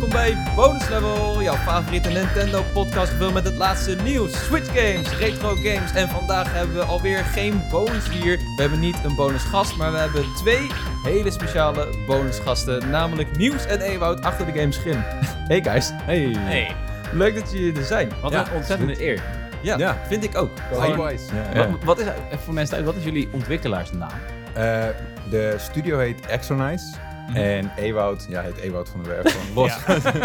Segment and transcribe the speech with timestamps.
[0.00, 5.18] welkom bij Bonus Level, jouw favoriete Nintendo podcast gevuld met het laatste nieuws, Switch games,
[5.18, 8.36] retro games en vandaag hebben we alweer geen bonus hier.
[8.36, 10.70] We hebben niet een bonusgast, maar we hebben twee
[11.02, 15.04] hele speciale bonusgasten, namelijk Nieuws en Ewout achter de game Schim.
[15.48, 15.90] Hey guys.
[15.92, 16.34] Hey.
[16.38, 16.76] Hey,
[17.12, 18.10] Leuk dat jullie er zijn.
[18.20, 19.22] Wat Ja, een ontzettende eer.
[19.60, 19.96] Ja, Ja.
[20.06, 20.50] vind ik ook.
[20.80, 21.24] likewise.
[21.54, 22.06] Wat, wat is,
[22.44, 24.10] voor mensen thuis, wat is jullie ontwikkelaarsnaam?
[24.52, 24.84] Eh,
[25.30, 26.94] de studio heet Exonice.
[27.34, 29.36] En Ewoud, ja, heet Ewoud van der Werf.
[29.36, 29.72] Van Los.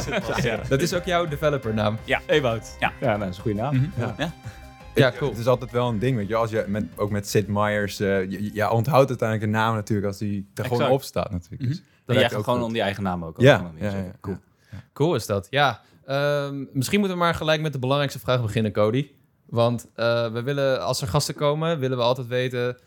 [0.44, 0.59] ja.
[0.70, 1.98] Dat is ook jouw developernaam.
[2.03, 2.21] Ja.
[2.26, 2.76] Ewout.
[2.80, 2.91] Ja.
[2.99, 3.76] ja, nou, dat is een goede naam.
[3.76, 3.99] Mhm.
[4.02, 4.16] Ja.
[4.17, 4.31] Ja.
[4.95, 5.30] Ja, Het- cool.
[5.30, 6.35] Het is altijd wel een ding, weet je.
[6.35, 10.07] Als je met, ook met Sid Meier's, eh, je, je onthoudt uiteindelijk een naam natuurlijk
[10.07, 10.95] als die er gewoon Exact.
[10.95, 11.62] op staat natuurlijk.
[11.70, 12.67] Dus En dat jij werkt gaat ook gewoon goed.
[12.67, 13.41] om die eigen naam ook.
[13.41, 13.98] Ja, Gewoon ja, zo.
[13.98, 14.38] ja, Cool.
[14.93, 15.48] Cool is dat.
[15.49, 19.12] Ja, ehm, misschien moeten we maar gelijk met de belangrijkste vraag beginnen, Cody.
[19.45, 22.77] Want eh, we willen, als er gasten komen, willen we altijd weten...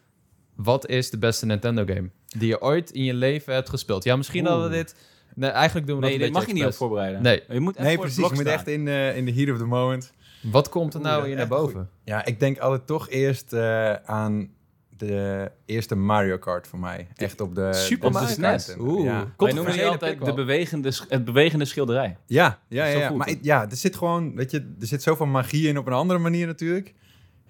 [0.55, 4.05] wat is de beste Nintendo game die je ooit in je leven hebt gespeeld?
[4.05, 4.51] Ja, misschien Oeh.
[4.51, 4.95] hadden we dit...
[5.35, 7.23] Nee, eigenlijk doen we Nee, dat mag je beetje niet op voorbereiden.
[7.23, 7.43] Nee.
[7.49, 8.29] Je moet echt Nee, precies.
[8.29, 8.75] Je moet echt staan.
[8.75, 10.13] in, eh, in de heat of the moment.
[10.43, 11.91] Wat komt er nou hier naar boven?
[12.05, 14.51] Ja, ik denk altijd toch eerst eh, aan
[14.97, 17.09] de eerste Mario Kart voor mij.
[17.15, 17.73] Echt op de...
[17.73, 18.67] Super op de Mario SNES.
[18.67, 18.79] Kart?
[18.81, 18.91] Oeh.
[18.93, 19.05] Oeh.
[19.05, 19.11] Ja.
[19.11, 22.17] Wij noemen Controversiële altijd de bewegende, het bewegende schilderij.
[22.27, 23.11] Ja, ja, ja, ja.
[23.11, 26.19] maar ja, er zit gewoon, weet je, er zit zoveel magie in op een andere
[26.19, 26.95] manier natuurlijk.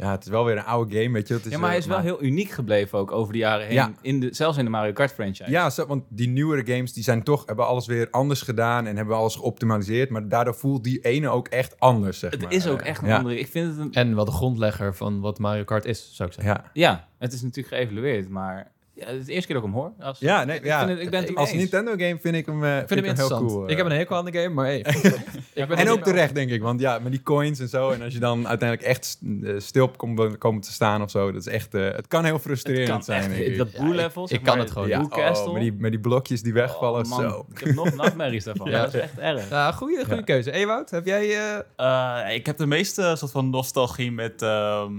[0.03, 1.35] Ja, het is wel weer een oude game, weet je.
[1.35, 3.67] Het is, Ja, maar hij eh, is wel heel uniek gebleven ook over de jaren
[3.67, 3.75] heen.
[3.75, 3.93] Ja.
[4.01, 5.51] In de, zelfs in de Mario Kart franchise.
[5.51, 8.97] Ja, zo, want die nieuwere games die zijn toch, hebben alles weer anders gedaan en
[8.97, 10.11] hebben alles geoptimaliseerd.
[10.11, 12.53] Maar daardoor voelt die ene ook echt anders, zeg Het maar.
[12.53, 13.17] is ook echt een ja.
[13.17, 13.39] andere...
[13.39, 13.93] Ik vind het een...
[13.93, 16.55] En wel de grondlegger van wat Mario Kart is, zou ik zeggen.
[16.55, 18.71] Ja, Ja, het is natuurlijk geëvalueerd, maar...
[18.95, 19.93] Ja, het is de eerste keer dat ik hem hoor.
[20.01, 20.79] Als, ja, nee, ik, ja.
[20.79, 21.53] vind het- ik ben het als.
[21.53, 23.47] Nintendo game vind ik hem, eh, Ik vind hem heel interessant.
[23.51, 23.65] cool.
[23.65, 23.71] eh.
[23.71, 24.79] ik heb een hekel aan de game, maar hey.
[25.55, 26.63] ik ben En ook terecht, denk ik.
[26.63, 27.91] Want ja, met die coins en zo.
[27.91, 31.33] En als je dan uiteindelijk echt eh, stil komt komen te staan of zo.
[31.33, 31.75] Dat is echt...
[31.75, 33.57] eh, het kan heel frustrerend Het kan zijn, echt, ik.
[33.59, 35.47] dat Ja, Blue ik- level, ik zeg kan maar, het gewoon Castle.
[35.47, 37.47] Oh, met, die, met die blokjes die wegvallen, Oh, man, zo.
[37.55, 38.71] Ik heb nog nachtmerries daarvan.
[38.71, 38.83] Ja.
[38.83, 39.49] Dat is echt erg.
[39.51, 40.23] Ja, goede, goede Ja.
[40.23, 40.51] keuze.
[40.53, 41.29] Ewout, heb jij...
[41.31, 44.93] eh, Eh, ik heb de meeste soort van nostalgie met ehm,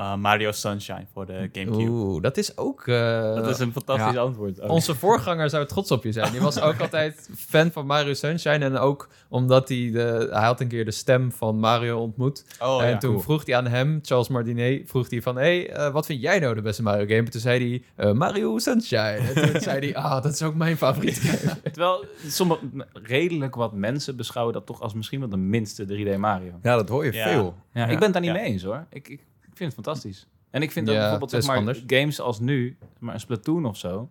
[0.00, 1.90] eh, Mario Sunshine voor de GameCube.
[1.90, 2.86] Oeh, dat is ook...
[2.86, 4.60] eh, Dat is een fantastisch antwoord.
[4.60, 4.70] ook.
[4.70, 6.32] Onze voorganger zou trots op je zijn.
[6.32, 8.64] Die was ook altijd fan van Mario Sunshine.
[8.64, 10.28] En ook omdat hij de...
[10.30, 12.44] Hij had een keer de stem van Mario ontmoet.
[12.60, 13.22] Oh en ja, toen cool.
[13.22, 15.36] vroeg hij aan hem, Charles Martinet, vroeg hij van...
[15.36, 17.18] Hé, hey, eh, wat vind jij nou de beste Mario game?
[17.18, 19.16] En toen zei hij, eh, Mario Sunshine.
[19.34, 21.60] En toen zei hij, ah, dat is ook mijn favoriete game.
[21.62, 22.60] Terwijl sommige,
[22.92, 26.52] redelijk wat mensen beschouwen dat toch als misschien wel de minste 3D Mario.
[26.62, 27.28] Ja, dat hoor je Ja.
[27.28, 27.54] veel.
[27.72, 27.86] Ja, Ja.
[27.86, 28.36] ik ben het daar niet Ja.
[28.36, 28.86] mee eens hoor.
[28.90, 29.20] Ik, ik
[29.60, 30.26] vind het fantastisch.
[30.50, 31.84] En ik vind Ja, dat bijvoorbeeld zeg maar, anders.
[31.86, 34.10] games als nu, maar een Splatoon of zo,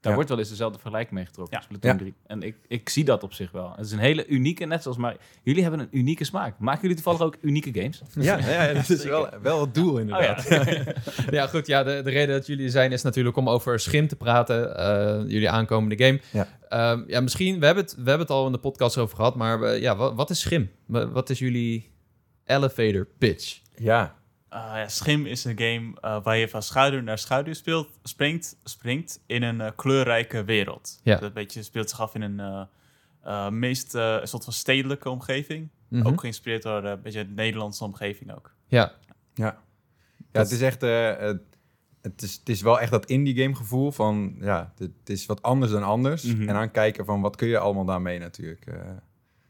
[0.00, 0.14] daar Ja.
[0.14, 1.56] wordt wel eens dezelfde vergelijking mee getrokken.
[1.58, 1.62] Ja.
[1.64, 1.96] Splatoon Ja.
[1.98, 2.14] 3.
[2.26, 3.72] En ik, ik zie dat op zich wel.
[3.76, 6.58] Het is een hele unieke, net zoals maar jullie hebben een unieke smaak.
[6.58, 8.02] Maken jullie toevallig ook unieke games?
[8.14, 10.48] Ja, ja, ja, dat is wel, wel het doel inderdaad.
[11.30, 11.66] ja, goed.
[11.66, 14.76] Ja, de, de reden dat jullie zijn is natuurlijk om over Schim te praten.
[14.76, 16.20] eh, jullie aankomende game.
[16.32, 16.48] Ja.
[16.68, 19.34] Ehm, ja, misschien, we hebben, het, we hebben het al in de podcast over gehad.
[19.34, 20.70] Maar we- ja, wat, wat is Schim?
[20.86, 21.90] Wa- Wat is jullie
[22.44, 23.60] elevator pitch?
[23.76, 24.14] Ja,
[24.56, 28.56] Eh, ja, Schim is een game eh, waar je van schaduw naar schaduw speelt, springt,
[28.64, 31.00] springt in een eh, kleurrijke wereld.
[31.02, 31.16] Ja.
[31.16, 32.62] Dat beetje speelt zich af in een eh,
[33.22, 35.68] eh, meest eh, een soort van stedelijke omgeving.
[35.88, 36.06] Mhm.
[36.06, 38.54] Ook geïnspireerd door een beetje de Nederlandse omgeving ook.
[38.66, 38.92] Ja,
[39.34, 39.62] ja.
[40.32, 40.82] ja het is echt...
[40.82, 41.42] eh, het,
[42.02, 44.36] het, is, het is wel echt dat indie game gevoel van...
[44.40, 46.22] Ja, het, het is wat anders dan anders.
[46.22, 46.48] Mhm.
[46.48, 48.66] En dan kijken van wat kun je allemaal daarmee natuurlijk.
[48.66, 48.90] eh.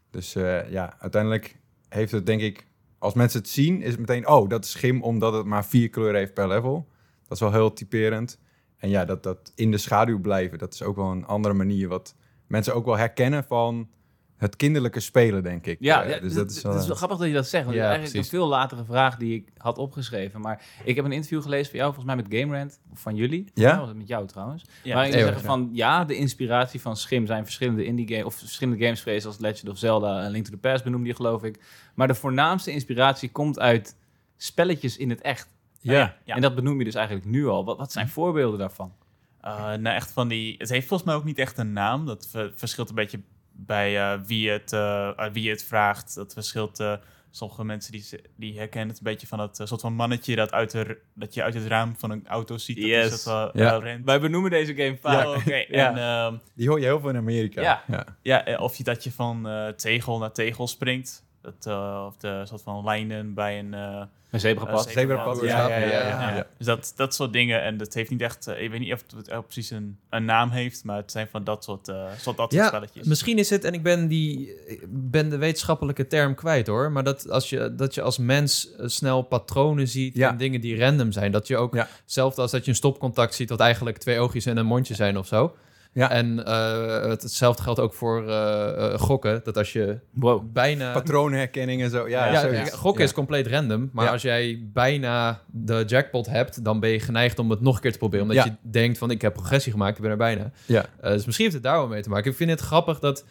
[0.09, 1.57] dus eh, ja, uiteindelijk
[1.89, 2.65] heeft het denk ik...
[2.99, 4.27] Als mensen het zien, is het meteen...
[4.27, 6.87] Oh, dat is schim omdat het maar vier kleuren heeft per level.
[7.21, 8.39] Dat is wel heel typerend.
[8.77, 11.87] En ja, dat, dat in de schaduw blijven, dat is ook wel een andere manier...
[11.87, 12.15] wat
[12.47, 13.89] mensen ook wel herkennen van
[14.37, 15.77] het kinderlijke spelen, denk ik.
[15.79, 16.71] Ja, Eh, ja, dus dat, dat is wel...
[16.71, 17.65] het is wel grappig dat je dat zegt.
[17.65, 18.31] Want Ja, het is eigenlijk precies.
[18.33, 20.41] een veel latere vraag die ik had opgeschreven.
[20.41, 23.15] Maar ik heb een interview gelezen van jou, volgens mij met Game Rant, of van
[23.15, 23.45] jullie.
[23.53, 23.71] Ja?
[23.73, 24.63] Of was het met jou trouwens.
[24.83, 28.35] Ja, waarin ze zeggen van, ja, de inspiratie van Schim zijn verschillende indie games, of
[28.35, 31.43] verschillende games geweest, als Legend of Zelda en Link to the Past benoemde je, geloof
[31.43, 31.59] ik.
[31.95, 33.95] Maar de voornaamste inspiratie komt uit
[34.37, 35.47] spelletjes in het echt.
[35.81, 36.15] ja.
[36.23, 36.35] ja.
[36.35, 37.65] En dat benoem je dus eigenlijk nu al.
[37.65, 38.93] Wat, wat zijn voorbeelden daarvan?
[39.41, 40.55] Eh, nou, echt van die.
[40.57, 42.05] Het heeft volgens mij ook niet echt een naam.
[42.05, 43.19] Dat ver- verschilt een beetje
[43.59, 46.15] bij eh, wie, het, eh, uh, wie het vraagt.
[46.15, 46.79] Dat verschilt.
[46.79, 46.93] eh,
[47.31, 48.05] sommige mensen die,
[48.35, 51.33] die herkennen het een beetje van dat eh, soort van mannetje dat, uit de, dat
[51.33, 52.75] je uit het raam van een auto ziet.
[52.77, 53.13] Dat Yes.
[53.13, 53.75] is dat, eh, Ja.
[53.75, 54.05] eh, rent.
[54.05, 55.25] Wij benoemen deze game vaak.
[55.25, 55.55] Oh, oké.
[55.67, 55.89] Ja.
[55.89, 57.61] En ehm, Die hoor je heel veel in Amerika.
[57.61, 57.83] Ja.
[57.87, 58.05] ja.
[58.21, 61.25] ja, eh, of je dat je van eh, tegel naar tegel springt.
[61.47, 64.01] Dat, eh, of de soort van lijnen bij een eh,
[64.31, 64.89] Een zebrapad.
[64.89, 66.47] zebrapad, ja, ja, ja, ja.
[66.57, 67.61] Dus dat, dat soort dingen.
[67.63, 68.47] En dat heeft niet echt...
[68.47, 71.43] eh, ik weet niet of het precies een, een naam heeft, maar het zijn van
[71.43, 73.07] dat soort, eh soort, dat soort ja spelletjes.
[73.07, 74.53] misschien is het, en ik ben, die,
[74.87, 79.21] ben de wetenschappelijke term kwijt hoor, maar dat, als je, dat je als mens snel
[79.21, 80.29] patronen ziet Ja.
[80.29, 81.87] en dingen die random zijn, dat je ook, Ja.
[82.01, 85.17] hetzelfde als dat je een stopcontact ziet, dat eigenlijk twee oogjes en een mondje zijn
[85.17, 85.55] of zo.
[85.97, 86.09] Ja.
[86.11, 89.41] En eh, het, hetzelfde geldt ook voor eh, eh, gokken.
[89.43, 90.53] Dat als je Wow.
[90.53, 90.91] bijna...
[90.93, 92.07] Patroonherkenning en zo.
[92.09, 93.07] Ja, Ja, gokken Ja.
[93.07, 93.89] is compleet random.
[93.93, 94.11] Maar Ja.
[94.11, 97.91] als jij bijna de jackpot hebt, dan ben je geneigd om het nog een keer
[97.91, 98.25] te proberen.
[98.29, 98.57] Omdat Ja.
[98.61, 100.51] je denkt van, ik heb progressie gemaakt, ik ben er bijna.
[100.65, 100.85] Ja.
[101.01, 102.31] Eh, dus misschien heeft het daar wel mee te maken.
[102.31, 103.25] Ik vind het grappig dat,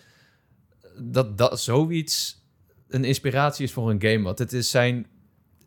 [0.98, 2.44] dat, dat zoiets
[2.88, 4.22] een inspiratie is voor een game.
[4.22, 5.06] Want het is zijn...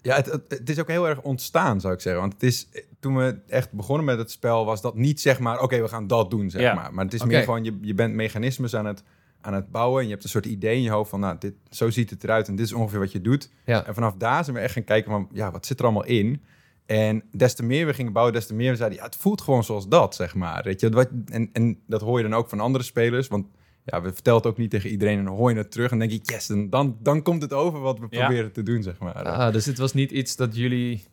[0.02, 2.22] Ja, het, is ook heel erg ontstaan, zou ik zeggen.
[2.22, 2.68] Want het is,
[3.00, 6.08] toen we echt begonnen met het spel, was dat niet zeg maar, oké, we gaan
[6.08, 6.74] dat doen, zeg Ja.
[6.74, 6.94] maar.
[6.94, 9.04] Maar het is meer gewoon, je, je bent mechanismes aan het,
[9.42, 10.00] aan het bouwen.
[10.00, 12.24] En je hebt een soort idee in je hoofd van, nou, dit, zo ziet het
[12.24, 13.50] eruit en dit is ongeveer wat je doet.
[13.66, 13.86] Ja.
[13.86, 16.42] En vanaf daar zijn we echt gaan kijken van, ja, wat zit er allemaal in?
[16.86, 19.42] En des te meer we gingen bouwen, des te meer we zeiden, ja, het voelt
[19.42, 20.64] gewoon zoals dat, zeg maar.
[20.64, 21.08] Weet je?
[21.26, 23.46] En, en dat hoor je dan ook van andere spelers, want
[23.90, 26.00] ja, we vertellen het ook niet tegen iedereen en dan hoor je het terug en
[26.00, 28.26] denk je, yes, dan, dan, dan komt het over wat we Ja.
[28.26, 29.14] proberen te doen, zeg maar.
[29.14, 31.04] Ah, dus dit was niet iets dat jullie...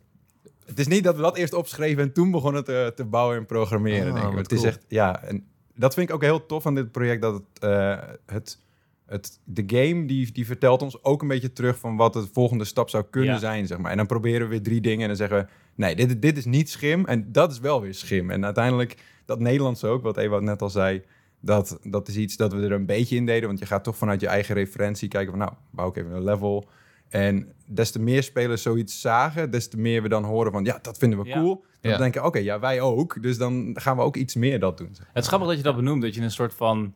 [0.64, 3.46] Het is niet dat we dat eerst opschreven en toen begonnen te, te bouwen en
[3.46, 4.12] programmeren.
[4.14, 4.38] Ah, denk ik.
[4.38, 5.44] Het is echt, ja, en
[5.74, 7.22] dat vind ik ook heel tof aan dit project.
[7.22, 8.58] Dat het, eh, het,
[9.06, 12.64] het de game die, die vertelt ons ook een beetje terug van wat de volgende
[12.64, 13.38] stap zou kunnen Ja.
[13.38, 13.90] zijn, zeg maar.
[13.90, 16.44] En dan proberen we weer drie dingen en dan zeggen we, nee, dit, dit is
[16.44, 18.30] niet schim en dat is wel weer schim.
[18.30, 21.02] En uiteindelijk dat Nederlands ook, wat Ewout net al zei,
[21.46, 23.46] dat, dat is iets dat we er een beetje in deden.
[23.46, 26.24] Want je gaat toch vanuit je eigen referentie kijken van, nou, bouw ik even een
[26.24, 26.68] level.
[27.08, 30.78] En des te meer spelers zoiets zagen, des te meer we dan horen van, ja,
[30.82, 31.38] dat vinden we Ja.
[31.40, 31.64] cool.
[31.80, 31.98] Dan Ja.
[31.98, 33.22] denken, oké, ja, wij ook.
[33.22, 34.88] Dus dan gaan we ook iets meer dat doen.
[34.92, 35.06] zeg.
[35.12, 36.94] Het is grappig dat je dat benoemt, dat je een soort van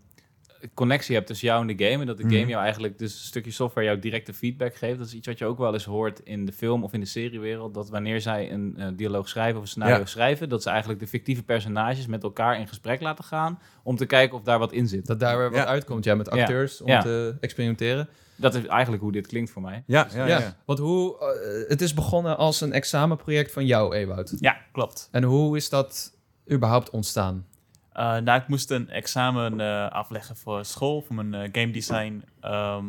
[0.74, 2.00] connectie hebt tussen jou en de game.
[2.00, 2.34] En dat de Mhm.
[2.34, 4.98] game jou eigenlijk, dus een stukje software, jou directe feedback geeft.
[4.98, 7.06] Dat is iets wat je ook wel eens hoort in de film of in de
[7.06, 7.74] seriewereld.
[7.74, 10.04] Dat wanneer zij een eh, dialoog schrijven of een scenario Ja.
[10.06, 13.58] schrijven, dat ze eigenlijk de fictieve personages met elkaar in gesprek laten gaan.
[13.82, 15.06] Om te kijken of daar wat in zit.
[15.06, 15.66] Dat daar weer wat Ja.
[15.66, 16.40] uitkomt, ja, met Ja.
[16.40, 17.00] acteurs om Ja.
[17.02, 18.08] te experimenteren.
[18.36, 19.82] Dat is eigenlijk hoe dit klinkt voor mij.
[19.86, 20.56] Ja, ja, Ja, ja.
[20.64, 21.18] want hoe...
[21.18, 24.34] eh, het is begonnen als een examenproject van jou, Ewout.
[24.38, 25.08] Ja, klopt.
[25.10, 26.12] En hoe is dat
[26.50, 27.46] überhaupt ontstaan?
[27.92, 32.25] Eh, nou, ik moest een examen eh, afleggen voor school, voor mijn eh, game design
[32.40, 32.84] ehm,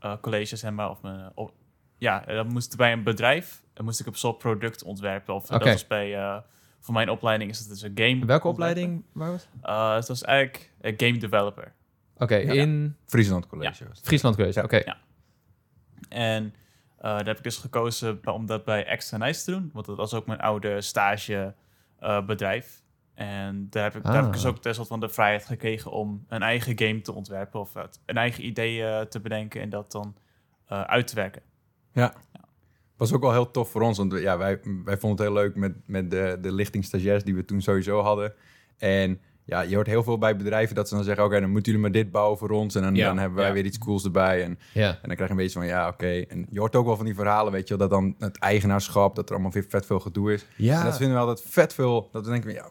[0.00, 0.90] eh, college, zeg maar.
[0.90, 1.52] Of mijn, op-
[1.98, 3.62] ja, dat moest bij een bedrijf.
[3.72, 5.34] Dan moest ik een soort product ontwerpen.
[5.34, 6.36] Of dat was bij, eh,
[6.80, 8.26] voor mijn opleiding is het dus een game.
[8.26, 8.50] Welke ontwerpen.
[8.50, 9.64] opleiding waar was het?
[9.64, 11.72] Eh, het was eigenlijk een game developer.
[12.16, 13.84] Oké, in Friesland College.
[13.84, 14.00] het.
[14.04, 14.54] Friesland.
[14.54, 14.62] Ja.
[14.62, 14.76] Oké.
[14.76, 14.96] Ja.
[16.08, 16.54] En
[16.96, 19.70] eh, daar heb ik dus gekozen om dat bij Extra Nice te doen.
[19.72, 22.82] Want dat was ook mijn oude stagebedrijf.
[23.18, 24.34] En daar heb, ik, daar heb ik Ah.
[24.34, 27.60] dus ook tenslotte van de vrijheid gekregen om een eigen game te ontwerpen.
[27.60, 27.74] Of
[28.06, 30.14] een eigen idee te bedenken en dat dan
[30.66, 31.42] eh, uit te werken.
[32.96, 33.98] was ook wel heel tof voor ons.
[33.98, 37.34] Want ja, wij, wij vonden het heel leuk met, met de, de lichting stagiairs die
[37.34, 38.32] we toen sowieso hadden.
[38.78, 41.24] En ja, je hoort heel veel bij bedrijven dat ze dan zeggen...
[41.24, 42.74] oké, dan moeten jullie maar dit bouwen voor ons.
[42.74, 43.52] En dan, Ja, dan hebben wij ja.
[43.52, 44.42] weer iets cools erbij.
[44.44, 44.88] En, Ja.
[44.88, 46.20] en dan krijg je een beetje van, ja, oké.
[46.20, 47.88] En je hoort ook wel van die verhalen, weet je wel...
[47.88, 50.46] dat dan het eigenaarschap, dat er allemaal weer vet veel gedoe is.
[50.56, 50.78] Ja.
[50.78, 52.08] En dat vinden we altijd vet veel...
[52.12, 52.68] dat we denken, ja,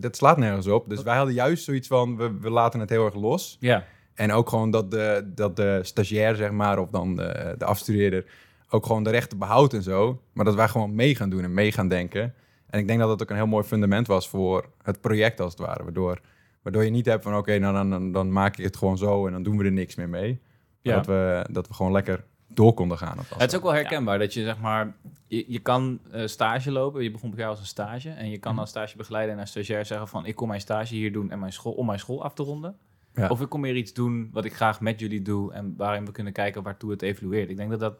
[0.00, 0.88] dat slaat nergens op.
[0.88, 3.56] Dus wij hadden juist zoiets van, we, we laten het heel erg los.
[3.60, 3.84] Ja,
[4.14, 8.24] En ook gewoon dat de, dat de stagiair, zeg maar, of dan de, de afstudeerder...
[8.70, 10.20] ook gewoon de rechten behoudt en zo.
[10.32, 12.34] Maar dat wij gewoon mee gaan doen en mee gaan denken.
[12.66, 15.52] En ik denk dat dat ook een heel mooi fundament was voor het project, als
[15.52, 15.82] het ware.
[15.82, 16.20] Waardoor,
[16.62, 19.26] waardoor je niet hebt van, oké, nou, dan, dan, dan maak ik het gewoon zo...
[19.26, 20.40] en dan doen we er niks meer mee.
[20.80, 20.94] Ja.
[20.94, 22.24] Dat, we, dat we gewoon lekker
[22.56, 23.18] door konden gaan.
[23.38, 24.94] Het is ook wel herkenbaar dat je zeg maar,
[25.26, 27.02] je, je kan eh, stage lopen.
[27.02, 28.10] Je begon bij jou als een stage.
[28.10, 28.60] En je kan Mhm.
[28.60, 30.26] als stagebegeleider en als stagiair zeggen van...
[30.26, 32.76] ik kom mijn stage hier doen en mijn school, om mijn school af te ronden.
[33.14, 33.28] Ja.
[33.28, 35.52] Of ik kom hier iets doen wat ik graag met jullie doe...
[35.52, 37.50] en waarin we kunnen kijken waartoe het evolueert.
[37.50, 37.98] Ik denk dat dat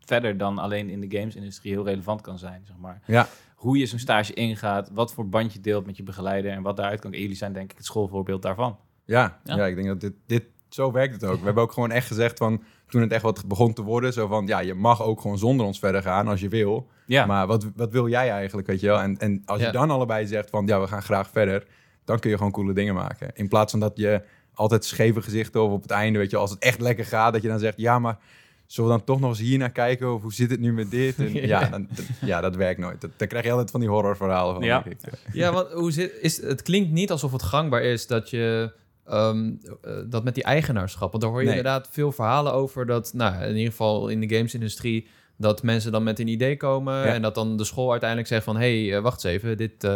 [0.00, 2.62] verder dan alleen in de gamesindustrie heel relevant kan zijn.
[2.66, 3.02] Zeg maar.
[3.06, 3.28] Ja.
[3.54, 6.50] Hoe je zo'n stage ingaat, wat voor band je deelt met je begeleider...
[6.50, 7.12] en wat daaruit kan.
[7.12, 8.78] En jullie zijn denk ik het schoolvoorbeeld daarvan.
[9.04, 9.56] Ja, Ja.
[9.56, 9.66] ja.
[9.66, 10.44] ik denk dat dit, dit...
[10.76, 11.38] Zo werkt het ook.
[11.38, 12.62] We hebben ook gewoon echt gezegd van...
[12.88, 14.12] toen het echt wat begon te worden...
[14.12, 16.88] zo van, ja, je mag ook gewoon zonder ons verder gaan als je wil...
[17.06, 19.00] Ja, Maar wat, wat wil jij eigenlijk, weet je wel?
[19.00, 19.66] En, en als Ja.
[19.66, 21.66] je dan allebei zegt van, ja, we gaan graag verder...
[22.04, 23.30] dan kun je gewoon coole dingen maken.
[23.34, 24.22] In plaats van dat je
[24.54, 27.42] altijd scheve gezichten of op het einde, weet je, als het echt lekker gaat, dat
[27.42, 28.18] je dan zegt, ja, maar
[28.66, 30.14] zullen we dan toch nog eens hier naar kijken?
[30.14, 31.18] Of hoe zit het nu met dit?
[31.18, 31.68] En, ja, Ja.
[31.68, 31.88] dan,
[32.20, 33.00] ja, dat werkt nooit.
[33.00, 34.64] Dat, dan krijg je altijd van die horrorverhalen van.
[34.64, 34.84] Ja.
[35.32, 38.72] Ja, want hoe zit, is, het klinkt niet alsof het gangbaar is dat je
[39.08, 41.10] ehm, eh, dat met die eigenaarschap.
[41.10, 41.56] Want daar hoor je Nee.
[41.56, 45.06] inderdaad veel verhalen over dat, nou, in ieder geval in de gamesindustrie,
[45.38, 47.14] dat mensen dan met een idee komen Ja.
[47.14, 49.90] en dat dan de school uiteindelijk zegt van, hé, hey, wacht eens even, dit, eh,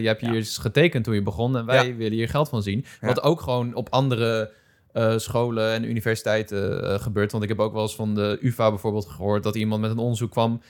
[0.00, 0.36] je hebt hier Ja.
[0.36, 1.94] eens getekend toen je begon en wij Ja.
[1.96, 2.84] willen hier geld van zien.
[3.00, 4.52] Wat ook gewoon op andere
[4.92, 7.30] eh, scholen en universiteiten eh, gebeurt.
[7.32, 9.98] Want ik heb ook wel eens van de UvA bijvoorbeeld gehoord dat iemand met een
[9.98, 10.60] onderzoek kwam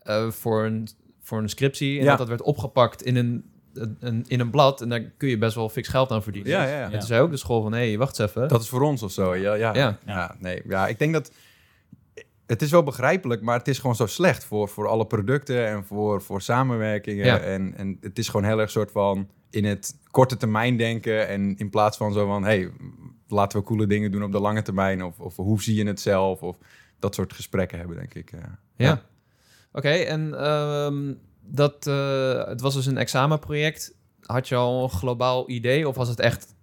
[0.00, 0.88] eh, voor, een,
[1.20, 3.44] voor een scriptie en dat dat werd opgepakt in een,
[4.00, 6.50] een, in een blad en daar kun je best wel fix geld aan verdienen.
[6.50, 6.84] Ja, ja, ja.
[6.84, 8.48] En toen zei ook de school van, hé, hey, wacht eens even.
[8.48, 9.34] Dat is voor ons of zo.
[9.34, 9.74] Ja, ja.
[9.74, 9.98] Ja.
[10.06, 10.36] ja.
[10.38, 10.62] nee.
[10.68, 11.32] Ja, ik denk dat
[12.46, 15.84] het is wel begrijpelijk, maar het is gewoon zo slecht voor, voor alle producten en
[15.84, 17.24] voor, voor samenwerkingen.
[17.24, 17.38] Ja.
[17.38, 21.28] En, en het is gewoon heel erg soort van in het korte termijn denken.
[21.28, 22.70] En in plaats van zo van, hey,
[23.28, 25.02] laten we coole dingen doen op de lange termijn.
[25.02, 26.42] Of, of hoe zie je het zelf?
[26.42, 26.56] Of
[26.98, 28.30] dat soort gesprekken hebben, denk ik.
[28.30, 28.58] ja.
[28.76, 29.02] Ja.
[29.72, 31.12] Oké, en ehm,
[31.50, 33.94] dat, eh, het was dus een examenproject.
[34.22, 36.54] Had je al een globaal idee of was het echt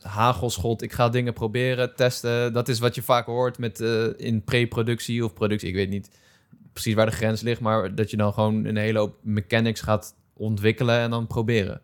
[0.00, 0.82] hagelschot?
[0.82, 2.52] Ik ga dingen proberen, testen.
[2.52, 5.68] Dat is wat je vaak hoort met, eh, in pre-productie of productie.
[5.68, 6.10] Ik weet niet
[6.72, 10.14] precies waar de grens ligt, maar dat je dan gewoon een hele hoop mechanics gaat
[10.32, 11.80] ontwikkelen en dan proberen.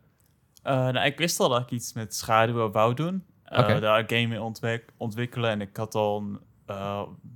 [0.62, 3.24] Eh, nou, ik wist al dat ik iets met schaduwen wou doen.
[3.48, 3.80] Oké.
[3.80, 5.50] Daar een game mee ontwik- ontwikkelen.
[5.50, 6.38] En ik had al een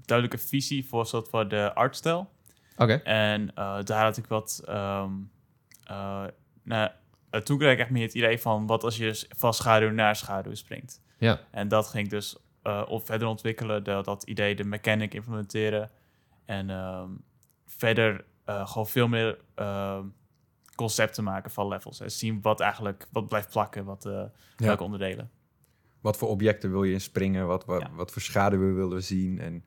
[0.07, 2.31] duidelijke visie voor soort van de artstijl.
[2.77, 4.63] Oké, En eh, daar had ik wat...
[4.67, 5.11] ehm
[5.85, 6.25] eh,
[6.63, 6.91] nou,
[7.31, 8.67] eh, toen kreeg ik echt meer het idee van...
[8.67, 11.01] wat als je dus van schaduw naar schaduw springt.
[11.19, 11.41] ja.
[11.51, 13.85] En dat ging ik dus eh, op verder ontwikkelen.
[13.85, 15.91] De, dat idee, de mechanic implementeren.
[16.45, 17.09] En ehm,
[17.67, 20.05] verder eh, gewoon veel meer ehm,
[20.75, 22.01] concepten maken van levels.
[22.01, 24.23] En zien wat eigenlijk wat blijft plakken, wat, eh,
[24.57, 25.31] welke onderdelen.
[26.01, 27.47] Wat voor objecten wil je inspringen?
[27.47, 27.91] Wat, wat, Ja.
[27.95, 29.41] wat voor schaduwen willen we zien?
[29.41, 29.65] En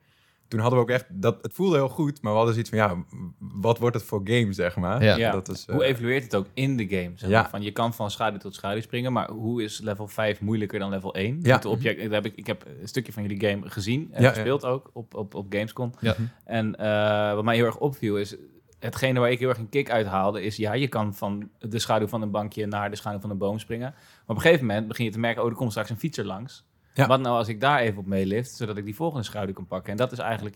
[0.47, 1.05] toen hadden we ook echt...
[1.09, 2.79] Dat, het voelde heel goed, maar we hadden zoiets van...
[2.79, 3.03] Ja,
[3.39, 5.03] wat wordt het voor game, zeg maar?
[5.03, 5.15] Ja.
[5.15, 5.31] Ja.
[5.31, 7.11] Dat is, eh, Hoe evalueert het ook in de game?
[7.15, 7.41] Zeg Ja.
[7.41, 7.49] maar?
[7.49, 10.89] Van, je kan van schaduw tot schaduw springen, maar hoe is level 5 moeilijker dan
[10.89, 11.39] level 1?
[11.41, 11.55] Ja.
[11.55, 14.29] Het object, dat heb ik, ik heb een stukje van jullie game gezien en Ja,
[14.29, 15.91] gespeeld ook op, op, op Gamescom.
[15.99, 16.15] Ja.
[16.43, 18.35] En eh, wat mij heel erg opviel is,
[18.79, 21.79] hetgene waar ik heel erg een kick uit haalde, is ja, je kan van de
[21.79, 23.89] schaduw van een bankje naar de schaduw van een boom springen.
[23.91, 26.25] Maar op een gegeven moment begin je te merken, oh, er komt straks een fietser
[26.25, 26.65] langs.
[26.95, 27.07] Ja.
[27.07, 29.91] Wat nou als ik daar even op meelift, zodat ik die volgende schaduw kan pakken?
[29.91, 30.55] En dat is eigenlijk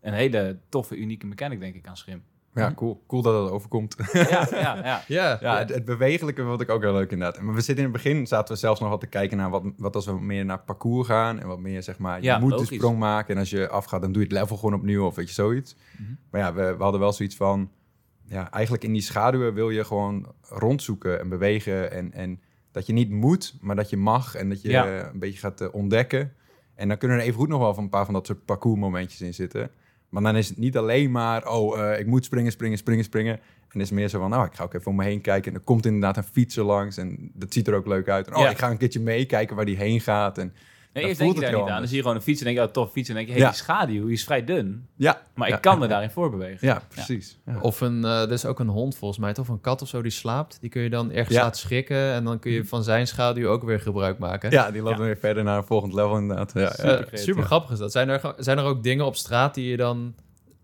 [0.00, 2.22] een hele toffe, unieke mechanic, denk ik, aan Schim.
[2.54, 3.02] Ja, cool.
[3.06, 3.96] Cool dat het overkomt.
[4.12, 5.02] ja, ja, ja.
[5.08, 7.40] Ja, Ja, het, het bewegelijke vond ik ook heel leuk inderdaad.
[7.42, 9.62] Maar we zitten in het begin, zaten we zelfs nog wat te kijken naar wat,
[9.76, 11.40] wat als we meer naar parcours gaan.
[11.40, 12.68] En wat meer zeg maar, je Ja, moet logisch.
[12.68, 13.34] de sprong maken.
[13.34, 15.76] En als je afgaat, dan doe je het level gewoon opnieuw of weet je, zoiets.
[15.98, 16.10] Mhm.
[16.30, 17.70] Maar ja, we, we hadden wel zoiets van,
[18.24, 21.90] ja, eigenlijk in die schaduwen wil je gewoon rondzoeken en bewegen.
[21.92, 22.40] En, en
[22.72, 24.34] dat je niet moet, maar dat je mag.
[24.34, 25.08] En dat je Ja.
[25.12, 26.32] een beetje gaat eh, ontdekken.
[26.74, 28.80] En dan kunnen er even goed nog wel van een paar van dat soort parcours
[28.80, 29.70] momentjes in zitten.
[30.08, 33.32] Maar dan is het niet alleen maar, oh, eh, ik moet springen, springen, springen, springen.
[33.34, 35.52] En het is meer zo van, nou, ik ga ook even om me heen kijken.
[35.52, 36.96] En er komt inderdaad een fietser langs.
[36.96, 38.26] En dat ziet er ook leuk uit.
[38.26, 38.50] En, oh, Ja.
[38.50, 40.38] ik ga een keertje meekijken waar die heen gaat.
[40.38, 40.52] En
[40.92, 41.78] Nee, eerst denk je daar niet aan.
[41.78, 43.08] Dan zie je gewoon een fiets en denk je, oh, tof fiets.
[43.08, 43.48] En denk je, hey, Ja.
[43.48, 44.86] die schaduw die is vrij dun.
[44.96, 46.66] ja, Maar ja, ik kan me daarin voorbewegen.
[46.68, 47.38] Ja, precies.
[47.46, 47.58] Ja.
[47.60, 49.44] Of een, eh er is ook een hond volgens mij, toch?
[49.48, 50.60] Of een kat of zo die slaapt.
[50.60, 51.42] Die kun je dan ergens Ja.
[51.42, 52.12] laten schrikken.
[52.12, 54.50] En dan kun je van zijn schaduw ook weer gebruik maken.
[54.50, 54.96] Ja, die loopt Ja.
[54.96, 56.52] dan weer verder naar een volgend level inderdaad.
[56.54, 57.92] Ja, super, grappig is dat.
[57.92, 60.14] Zijn er, zijn er ook dingen op straat die je dan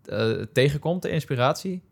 [0.05, 1.83] eh, tegenkomt, de inspiratie?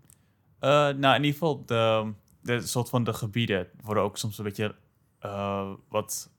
[0.58, 2.12] Eh, nou, in ieder geval, de,
[2.42, 4.74] de soort van de gebieden worden ook soms een beetje
[5.20, 6.30] eh, wat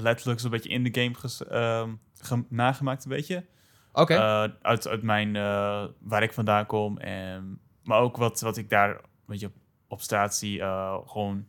[0.00, 1.90] letterlijk zo'n beetje in de game ges- ehm,
[2.20, 3.44] ge- nagemaakt, een beetje.
[3.92, 4.14] Oké.
[4.14, 6.98] Eh, uit, uit mijn, eh, waar ik vandaan kom.
[6.98, 9.52] En, maar ook wat, wat ik daar een beetje op,
[9.88, 11.46] op straat zie, eh, gewoon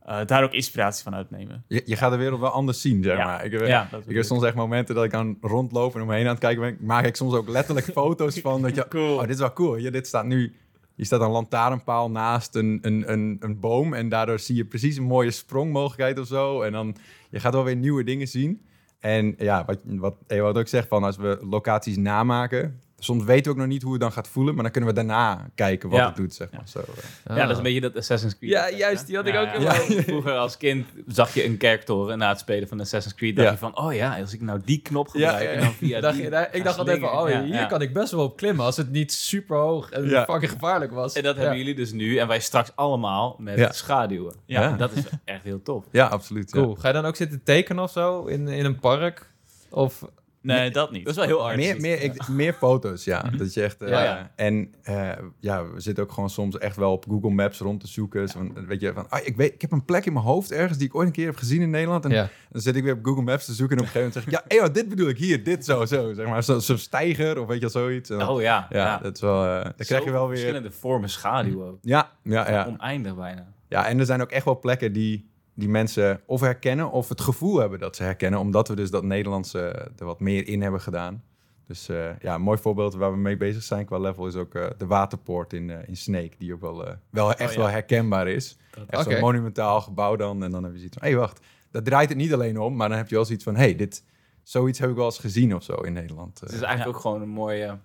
[0.00, 1.64] eh, daar ook inspiratie van uitnemen.
[1.68, 3.24] Je, je gaat de wereld wel anders zien, zeg Ja.
[3.24, 3.44] maar.
[3.44, 6.14] Ik, heb- Ja, ik heb soms echt momenten dat ik aan rondlopen en om me
[6.14, 6.86] heen aan het kijken ben.
[6.86, 8.62] Maak ik soms ook letterlijk foto's van.
[8.62, 9.14] Dat je, Cool.
[9.14, 9.74] Oh, dit is wel cool.
[9.74, 10.54] Hier, dit staat nu...
[11.00, 13.94] Hier staat een lantaarnpaal naast een, een, een, een boom.
[13.94, 16.62] En daardoor zie je precies een mooie sprongmogelijkheid of zo.
[16.62, 16.96] En dan,
[17.30, 18.62] je gaat wel weer nieuwe dingen zien.
[18.98, 22.80] En ja, wat, wat Ewout ook zegt, van als we locaties namaken...
[23.02, 24.54] Soms weten we ook nog niet hoe het dan gaat voelen.
[24.54, 26.06] Maar dan kunnen we daarna kijken wat Ja.
[26.06, 26.62] het doet, zeg maar.
[26.68, 27.36] Zo, eh.
[27.36, 28.50] Ja, dat is een beetje dat Assassin's Creed.
[28.50, 29.72] Ja, effect, juist, die had ik Ja, ook ja.
[30.02, 33.36] Vroeger als kind zag je een kerktoren na het spelen van Assassin's Creed.
[33.36, 33.52] Dacht Ja.
[33.52, 35.54] je van, oh ja, als ik nou die knop gebruik ja, ja.
[35.54, 37.92] en dan via Dacht die je, daar- ik dacht altijd van, oh, hier kan ik
[37.92, 40.24] best wel op klimmen als het niet super hoog en Ja.
[40.24, 41.14] fucking gevaarlijk was.
[41.14, 41.40] En dat Ja.
[41.40, 43.72] hebben jullie dus nu en wij straks allemaal met Ja.
[43.72, 44.34] schaduwen.
[44.44, 44.60] Ja.
[44.62, 44.76] Ja.
[44.76, 45.84] Dat is echt heel tof.
[45.90, 46.50] Ja, absoluut.
[46.52, 46.60] ja.
[46.62, 46.74] Cool.
[46.74, 49.28] Ga je dan ook zitten tekenen of zo in, in een park?
[49.70, 50.04] Of
[50.42, 51.04] Nee, dat niet.
[51.04, 51.60] Dat is wel heel artsy.
[51.60, 53.22] Meer, meer, ik, meer foto's, ja.
[53.36, 54.30] Dat je echt, eh, Ja, ja.
[54.36, 57.86] En eh, ja, we zitten ook gewoon soms echt wel op Google Maps rond te
[57.86, 58.28] zoeken.
[58.28, 60.52] Zo van, weet je, van, ah, ik, weet, ik heb een plek in mijn hoofd
[60.52, 62.04] ergens die ik ooit een keer heb gezien in Nederland.
[62.04, 62.28] En ja.
[62.50, 64.42] dan zit ik weer op Google Maps te zoeken en op een gegeven moment zeg
[64.42, 66.12] ik, ja, eeuw, dit bedoel ik hier, dit zo, zo.
[66.12, 68.10] Zeg maar, zo'n zo stijger of weet je zoiets.
[68.10, 68.66] En Oh ja.
[68.70, 70.36] ja, dat is wel, eh dan krijg je wel weer...
[70.36, 71.78] Verschillende vormen schaduw ook.
[71.82, 72.66] Ja, ja, ja.
[72.66, 73.52] Oneindig bijna.
[73.68, 75.29] Ja, en er zijn ook echt wel plekken die,
[75.60, 79.04] die mensen of herkennen of het gevoel hebben dat ze herkennen, omdat we dus dat
[79.04, 79.58] Nederlandse
[79.98, 81.22] er wat meer in hebben gedaan.
[81.66, 84.54] Dus eh, ja, een mooi voorbeeld waar we mee bezig zijn qua level is ook
[84.54, 87.58] eh, de waterpoort in, eh, in Snake, die ook wel, wel echt ja.
[87.58, 88.56] wel herkenbaar is.
[88.86, 89.12] Echt Oké.
[89.12, 90.42] zo'n monumentaal gebouw dan.
[90.44, 91.40] En dan heb je zoiets van, hé hey, wacht,
[91.70, 93.76] dat draait het niet alleen om, maar dan heb je wel zoiets van, hé, hey,
[93.76, 94.04] dit,
[94.42, 96.40] zoiets heb ik wel eens gezien of zo in Nederland.
[96.40, 96.94] Het is eigenlijk Ja.
[96.94, 97.78] ook gewoon een mooie,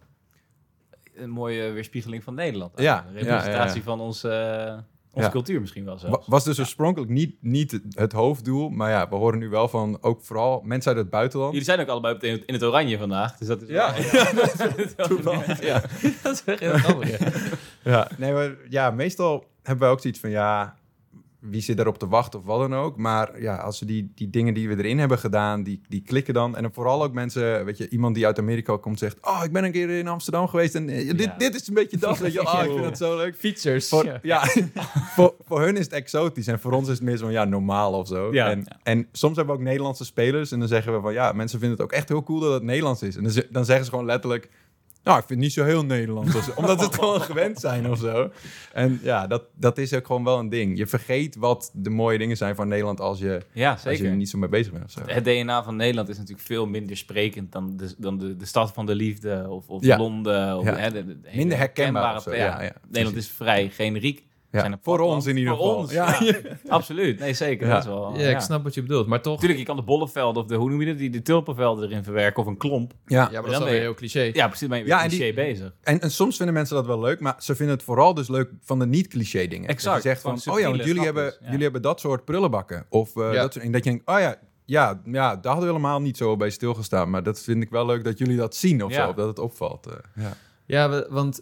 [1.13, 2.79] een mooie weerspiegeling van Nederland.
[2.79, 3.05] Ja.
[3.07, 3.83] Een representatie ja.
[3.83, 4.83] van onze,
[5.15, 5.33] Onze Ja.
[5.33, 6.27] cultuur misschien wel zelfs.
[6.27, 8.69] Was dus oorspronkelijk niet, niet het- hoofddoel.
[8.69, 11.51] Maar ja, we horen nu wel van ook vooral mensen uit het buitenland.
[11.51, 13.37] Jullie zijn ook allebei in het, in het oranje vandaag.
[13.37, 13.93] Dus dat is Ja.
[14.95, 15.33] wel-
[15.71, 15.81] ja.
[16.23, 17.19] dat is echt heel grappig.
[17.19, 17.27] ja.
[17.91, 20.75] Ja, nee, maar ja, meestal hebben we ook zoiets van ja,
[21.49, 22.97] wie zit erop te wachten of wat dan ook.
[22.97, 26.33] Maar ja, als we die, die dingen die we erin hebben gedaan, die, die klikken
[26.33, 26.55] dan.
[26.55, 29.51] En dan vooral ook mensen, weet je, iemand die uit Amerika komt zegt, oh, ik
[29.51, 31.35] ben een keer in Amsterdam geweest en eh, dit, Ja.
[31.37, 32.41] dit is een beetje dat, weet je.
[32.47, 33.35] Oh, ik vind het zo leuk.
[33.35, 33.89] Fietsers.
[33.89, 34.19] Voor, Ja.
[34.21, 34.43] ja,
[35.15, 37.93] voor, voor hun is het exotisch en voor ons is het meer zo ja, normaal
[37.93, 38.33] of zo.
[38.33, 38.49] Ja.
[38.49, 41.59] En, en soms hebben we ook Nederlandse spelers en dan zeggen we van ja, mensen
[41.59, 43.15] vinden het ook echt heel cool dat het Nederlands is.
[43.15, 44.49] En dan, ze- dan zeggen ze gewoon letterlijk,
[45.05, 46.31] nou, ik vind het niet zo heel Nederlands.
[46.45, 48.29] zo, omdat ze het gewoon gewend zijn of zo.
[48.73, 50.77] En ja, dat, dat is ook gewoon wel een ding.
[50.77, 54.05] Je vergeet wat de mooie dingen zijn van Nederland als je, Ja, als je zeker.
[54.05, 55.01] er niet zo mee bezig bent of zo.
[55.05, 58.71] Het DNA van Nederland is natuurlijk veel minder sprekend dan de, dan de, de stad
[58.73, 59.97] van de liefde of, of Ja.
[59.97, 60.57] Londen.
[60.57, 60.75] Of, Ja.
[60.75, 64.23] hè, de- de hele Minder herkenbaar zo, herkenbare- ja, ja, Nederland is vrij generiek.
[64.55, 65.77] Ja, Zijn er voor ons in ieder voor geval.
[65.77, 66.17] Ons, Ja.
[66.23, 66.33] ja.
[66.67, 67.19] Absoluut.
[67.19, 67.67] Nee, zeker.
[67.67, 67.73] Ja.
[67.73, 69.07] Dat is wel, Ja, ik snap wat je bedoelt.
[69.07, 69.33] Maar toch...
[69.33, 72.03] Natuurlijk, je kan de bollevelden of de, hoe noem je dat, die de tulpenvelden erin
[72.03, 72.93] verwerken of een klomp.
[73.05, 73.29] Ja.
[73.31, 74.29] Ja, maar dat is je- heel cliché.
[74.33, 74.67] Ja, precies.
[74.67, 75.73] Ben je Ja, weer die- cliché bezig.
[75.83, 78.49] En, en soms vinden mensen dat wel leuk, maar ze vinden het vooral dus leuk
[78.61, 79.69] van de niet-cliché dingen.
[79.69, 82.25] Exact, Dat je zegt van, van oh ja, want jullie hebben, jullie hebben dat soort
[82.25, 82.85] prullenbakken.
[82.89, 83.41] Of eh, Ja.
[83.41, 84.35] dat soort, en dat je denkt, oh ja,
[84.65, 87.09] ja, ja, daar hadden we helemaal niet zo bij stilgestaan.
[87.09, 89.03] Maar dat vind ik wel leuk dat jullie dat zien of Ja.
[89.03, 89.87] zo, of dat het opvalt.
[89.87, 90.23] eh.
[90.23, 90.33] ja.
[90.65, 91.41] Ja, we- want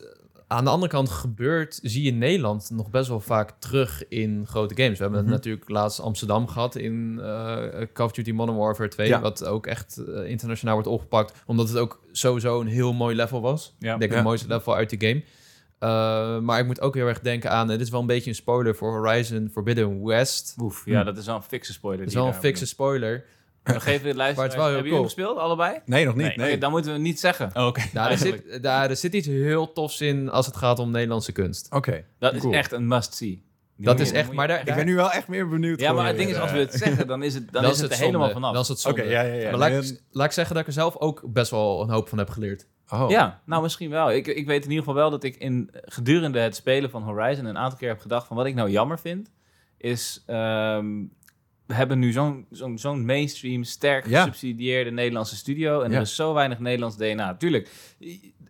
[0.54, 4.76] aan de andere kant gebeurt, zie je Nederland nog best wel vaak terug in grote
[4.84, 4.98] games.
[4.98, 5.32] We hebben Mhm.
[5.32, 7.56] natuurlijk laatst Amsterdam gehad in eh,
[7.94, 9.22] Call of Duty Modern Warfare 2, Ja.
[9.22, 13.42] wat ook echt eh, internationaal wordt opgepakt, omdat het ook sowieso een heel mooi level
[13.42, 13.76] was.
[13.80, 13.94] Ja.
[13.94, 14.18] Ik denk Ja.
[14.18, 15.24] het mooiste level uit de game.
[15.80, 18.30] Eh, maar ik moet ook heel erg denken aan, eh, dit is wel een beetje
[18.30, 20.56] een spoiler voor Horizon Forbidden West.
[20.62, 22.00] Oef, ja, dat is wel een fikse spoiler.
[22.02, 23.26] Het is wel een fikse spoiler.
[23.64, 24.36] We geven de luisteraars.
[24.36, 25.80] Maar het is wel heel Hebben jullie gespeeld, allebei?
[25.86, 26.26] Nee, nog niet.
[26.26, 26.38] Nee.
[26.38, 27.50] Nee, Oké, dan moeten we niet zeggen.
[27.54, 27.82] Oh, Oké.
[27.94, 28.44] Er, Eigenlijk.
[28.52, 31.68] zit, daar, er zit iets heel tofs in als het gaat om Nederlandse kunst.
[31.72, 32.04] Oké.
[32.20, 32.52] Dat Cool.
[32.52, 33.44] is echt een must-see.
[33.76, 35.48] Die Dat moet is je- echt, moet maar daar, Ik ben nu wel echt meer
[35.50, 35.80] benieuwd.
[35.80, 37.80] Ja, maar het ding is, als we het zeggen, dan is het, dan dan is
[37.80, 38.12] het er zonde.
[38.12, 38.54] helemaal vanaf.
[38.54, 39.12] Dan is het Oké, zonde.
[39.14, 39.50] ja, ja, ja.
[39.50, 42.10] Maar laat, ik, laat ik zeggen dat ik er zelf ook best wel een hoop
[42.10, 42.68] van heb geleerd.
[42.90, 43.06] Oh.
[43.10, 44.12] Ja, nou misschien wel.
[44.12, 47.46] Ik, ik weet in ieder geval wel dat ik in, gedurende het spelen van Horizon
[47.46, 49.32] een aantal keer heb gedacht van wat ik nou jammer vind,
[49.78, 50.88] is ehm,
[51.68, 54.20] hebben nu zo'n zo'n zo'n mainstream, sterk Ja.
[54.20, 55.96] gesubsidieerde Nederlandse studio en Ja.
[55.96, 57.34] er is zo weinig Nederlands DNA.
[57.36, 57.70] Tuurlijk,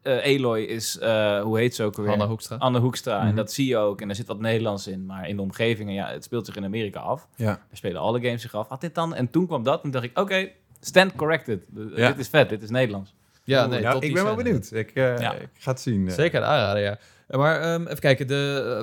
[0.01, 2.09] eh, Eloy is, eh, hoe heet ze ook alweer?
[2.11, 2.55] Hanna Hoekstra.
[2.55, 3.19] Anne Hoekstra.
[3.19, 3.35] En Mhm.
[3.35, 4.01] dat zie je ook.
[4.01, 5.05] En er zit wat Nederlands in.
[5.05, 7.27] Maar in de omgevingen, ja, het speelt zich in Amerika af.
[7.35, 7.45] Ja.
[7.45, 8.67] Daar spelen alle games zich af.
[8.67, 9.15] Had dit dan?
[9.15, 9.83] En toen kwam dat.
[9.83, 10.49] En dacht ik, oké,
[10.79, 11.65] stand corrected.
[11.95, 12.07] Ja.
[12.07, 12.49] Dit is vet.
[12.49, 13.15] Dit is Nederlands.
[13.43, 14.71] Ja, nee, nou, ik ben wel benieuwd.
[14.71, 15.33] Ik, eh, Ja.
[15.33, 16.07] ik ga het zien.
[16.07, 16.13] eh.
[16.13, 16.97] Zeker aanraden, ja.
[17.29, 18.33] Maar ehm, even kijken, de,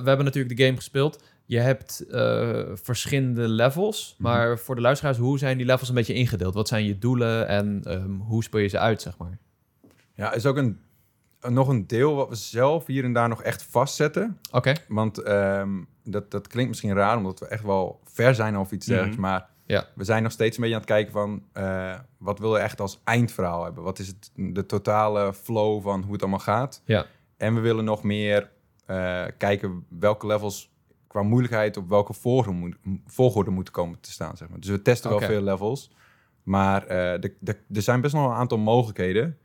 [0.02, 1.22] we hebben natuurlijk de game gespeeld.
[1.50, 4.14] Je hebt eh, verschillende levels.
[4.18, 4.22] Mhm.
[4.30, 6.54] Maar voor de luisteraars, hoe zijn die levels een beetje ingedeeld?
[6.54, 9.38] Wat zijn je doelen en ehm, hoe speel je ze uit, zeg maar?
[10.14, 10.80] Ja, is ook een,
[11.48, 14.38] nog een deel wat we zelf hier en daar nog echt vastzetten.
[14.52, 15.70] Oké, Want ehm,
[16.04, 18.94] dat, dat klinkt misschien raar, omdat we echt wel ver zijn of iets Mhm.
[18.94, 19.22] dergelijks.
[19.22, 19.86] Maar Ja.
[19.94, 21.42] we zijn nog steeds een beetje aan het kijken van...
[21.52, 23.82] eh, wat wil je echt als eindverhaal hebben?
[23.82, 26.82] Wat is het, de totale flow van hoe het allemaal gaat?
[26.84, 27.06] Ja.
[27.36, 28.50] En we willen nog meer
[28.86, 30.68] eh, kijken welke levels
[31.10, 31.76] qua moeilijkheid...
[31.76, 34.60] op welke volgorde, moet, volgorde moeten komen te staan, zeg maar.
[34.60, 35.90] Dus we testen wel veel levels.
[36.42, 39.38] Maar eh, de, de, er zijn best nog wel een aantal mogelijkheden.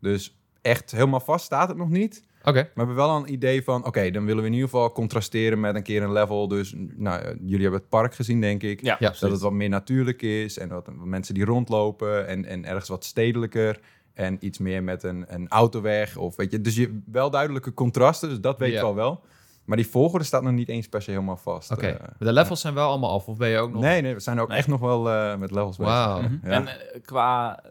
[0.00, 2.24] Dus echt helemaal vast staat het nog niet...
[2.38, 2.52] oké.
[2.52, 5.60] Maar we hebben wel een idee van, oké, dan willen we in ieder geval contrasteren
[5.60, 6.48] met een keer een level.
[6.48, 8.80] Dus, nou, eh, jullie hebben het park gezien, denk ik.
[8.82, 12.44] Ja, Ja, dat het wat meer natuurlijk is en wat, wat mensen die rondlopen en,
[12.44, 13.80] en ergens wat stedelijker.
[14.14, 16.60] En iets meer met een, een autoweg of weet je.
[16.60, 18.76] Dus je wel duidelijke contrasten, dus dat weet Ja.
[18.76, 19.20] je wel wel.
[19.64, 21.70] Maar die volgorde staat nog niet eens per se helemaal vast.
[21.70, 23.82] Oké, Eh, Maar de levels zijn wel allemaal af, of ben je ook nog...
[23.82, 24.58] nee, nee, we zijn ook Nee.
[24.58, 25.92] echt nog wel eh, met levels bezig.
[25.92, 26.20] Wauw.
[26.20, 26.28] Ja.
[26.28, 26.50] Mhm.
[26.50, 27.62] En eh, qua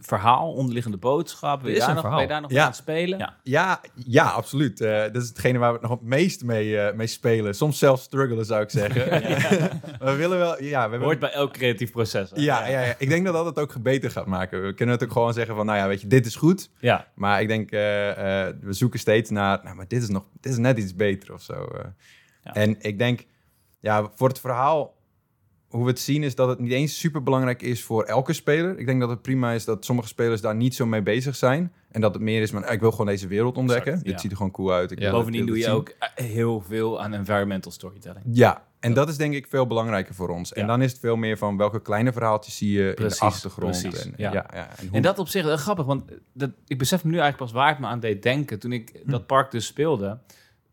[0.00, 2.18] verhaal, onderliggende boodschap, ben je, is daar een nog, verhaal.
[2.20, 2.60] ben je daar nog Ja.
[2.62, 3.18] aan het spelen?
[3.18, 3.36] Ja.
[3.42, 4.80] Ja, ja, absoluut.
[4.80, 7.54] Eh, dat is hetgene waar we het nog het meest mee, eh, mee spelen.
[7.54, 9.04] Soms zelfs struggelen, zou ik zeggen.
[10.08, 12.30] we willen wel, ja, we hebben Hoort bij elk creatief proces.
[12.34, 14.58] Ja, ja, ja, ik denk dat dat het ook beter gaat maken.
[14.62, 16.70] We kunnen natuurlijk gewoon zeggen van, nou ja, weet je, dit is goed.
[16.78, 17.06] Ja.
[17.14, 20.52] Maar ik denk, eh, eh, we zoeken steeds naar, nou, maar dit is nog, dit
[20.52, 21.52] is net iets beter of zo.
[21.64, 21.84] eh.
[22.42, 22.54] Ja.
[22.54, 23.26] En ik denk,
[23.80, 24.94] ja, voor het verhaal,
[25.70, 28.78] hoe we het zien, is dat het niet eens super belangrijk is voor elke speler.
[28.78, 31.72] Ik denk dat het prima is dat sommige spelers daar niet zo mee bezig zijn.
[31.90, 33.90] En dat het meer is, van, ik wil gewoon deze wereld ontdekken.
[33.92, 34.90] Exact, Dit ziet er gewoon cool uit.
[34.90, 35.10] Ik Ja.
[35.10, 35.72] Bovendien doe je zien.
[35.72, 38.24] ook eh, heel veel aan environmental storytelling.
[38.32, 40.52] Ja, en dat is denk ik veel belangrijker voor ons.
[40.52, 40.66] En Ja.
[40.66, 43.80] dan is het veel meer van welke kleine verhaaltjes zie je Precies, in de achtergrond.
[43.80, 44.32] precies, en, ja.
[44.32, 44.46] ja.
[44.52, 46.02] Ja, en hoe- En dat op zich wel grappig, want
[46.32, 48.58] dat, ik besef me nu eigenlijk pas waar het me aan deed denken.
[48.58, 49.10] Toen ik Hm.
[49.10, 50.18] dat park dus speelde,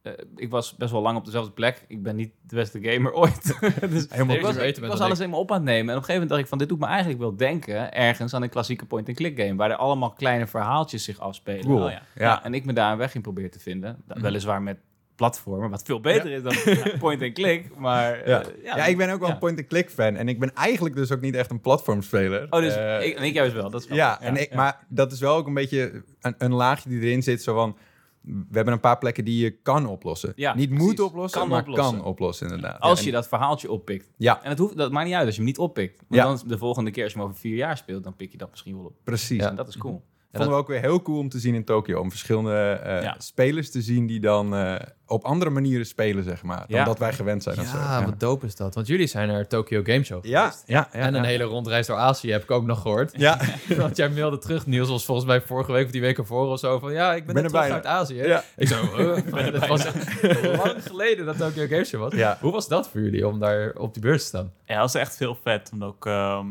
[0.01, 1.85] eh, ik was best wel lang op dezelfde plek.
[1.87, 3.43] Ik ben niet de beste gamer ooit.
[3.89, 5.17] dus Helemaal ik was, ik alles ik.
[5.17, 5.89] helemaal op aan het nemen.
[5.89, 8.33] En op een gegeven moment dacht ik van, dit doet me eigenlijk wel denken ergens
[8.33, 9.55] aan een klassieke point-and-click game.
[9.55, 11.65] Waar er allemaal kleine verhaaltjes zich afspelen.
[11.65, 11.83] Cool.
[11.83, 12.01] Oh ja.
[12.15, 12.43] ja.
[12.43, 14.03] En ik me daar een weg in probeer te vinden.
[14.07, 14.21] Mhm.
[14.21, 14.77] Weliswaar met
[15.15, 16.55] platformer, wat veel beter is dan
[16.99, 17.75] point-and-click.
[17.77, 18.41] Maar Ja.
[18.43, 19.33] eh, Ja, ik ben ook wel ja.
[19.33, 20.15] een point-and-click fan.
[20.15, 22.47] En ik ben eigenlijk dus ook niet echt een platformspeler.
[22.49, 23.69] Oh, dus Eh, ik, en ik juist wel.
[23.69, 26.89] Dat is ja, en ik, maar dat is wel ook een beetje een, een laagje
[26.89, 27.43] die erin zit.
[27.43, 27.77] Zo van,
[28.27, 30.33] we hebben een paar plekken die je kan oplossen.
[30.35, 30.85] Ja, niet precies.
[30.87, 31.95] moet oplossen, Kan maar oplossen.
[31.97, 32.79] kan oplossen inderdaad.
[32.79, 34.09] Als Ja, je dat verhaaltje oppikt.
[34.17, 35.97] Ja, En het hoeft, dat maakt niet uit als je hem niet oppikt.
[36.07, 36.23] Want Ja.
[36.23, 38.49] dan de volgende keer als je hem over vier jaar speelt, dan pik je dat
[38.49, 38.93] misschien wel op.
[39.03, 39.41] precies.
[39.43, 40.03] En dat is cool.
[40.31, 41.99] Vonden we ook weer heel cool om te zien in Tokio.
[41.99, 43.15] Om verschillende eh, Ja.
[43.17, 46.57] spelers te zien die dan eh, op andere manieren spelen, zeg maar.
[46.67, 46.83] Dan Ja.
[46.83, 47.55] dat wij gewend zijn.
[47.55, 47.61] zo.
[47.61, 48.05] Ja, ja.
[48.05, 48.75] wat dope is dat.
[48.75, 50.63] Want jullie zijn naar Tokyo Game Show Ja, geweest.
[50.67, 51.27] ja, ja, en een ja.
[51.27, 53.11] hele rondreis door Azië heb ik ook nog gehoord.
[53.17, 53.39] Ja,
[53.77, 56.59] Want jij mailde terug, Niels was volgens mij vorige week of die week ervoor of
[56.59, 56.91] zo van...
[56.93, 57.87] Ja, ik ben, Ben net er terug bijna.
[57.89, 58.23] uit Azië.
[58.23, 58.43] ja.
[58.57, 59.83] Ik zo, uh, het was
[60.65, 62.13] lang geleden dat Tokyo Game Show was.
[62.13, 62.37] Ja.
[62.41, 64.51] Hoe was dat voor jullie om daar op die beurs te staan?
[64.65, 65.69] Ja, dat was echt heel vet.
[65.73, 66.45] Om ook, ehm,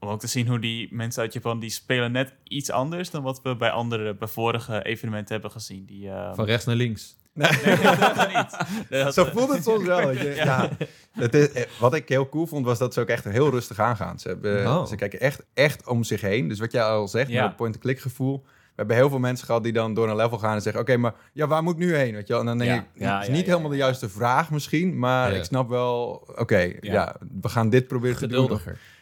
[0.00, 1.60] om ook te zien hoe die mensen uit Japan...
[1.60, 4.14] die spelen net iets anders dan wat we bij andere...
[4.14, 5.84] bij vorige evenementen hebben gezien.
[5.84, 7.18] Die, ehm, Van rechts naar links.
[7.32, 7.50] Nee,
[7.86, 8.56] dat niet.
[9.04, 10.10] Dat- Zo voelt het soms wel.
[10.10, 10.32] je.
[10.34, 10.68] Ja.
[11.12, 13.78] Het is, eh, wat ik heel cool vond, was dat ze ook echt heel rustig
[13.78, 14.18] aangaan.
[14.18, 14.86] Ze, hebben, Oh.
[14.86, 16.48] ze kijken echt, echt om zich heen.
[16.48, 17.48] Dus wat jij al zegt, Ja.
[17.48, 18.42] point-and-click gevoel.
[18.44, 20.82] We hebben heel veel mensen gehad die dan door een level gaan en zeggen...
[20.82, 22.14] Oké, maar ja, waar moet ik nu heen?
[22.14, 22.40] Weet je wel?
[22.42, 22.76] En dan denk Ja.
[22.76, 24.98] ik, Ja, het is ja, niet ja, helemaal de juiste vraag misschien.
[24.98, 25.38] Maar Ja.
[25.38, 27.16] ik snap wel, oké, ja.
[27.40, 28.60] we gaan dit proberen te doen.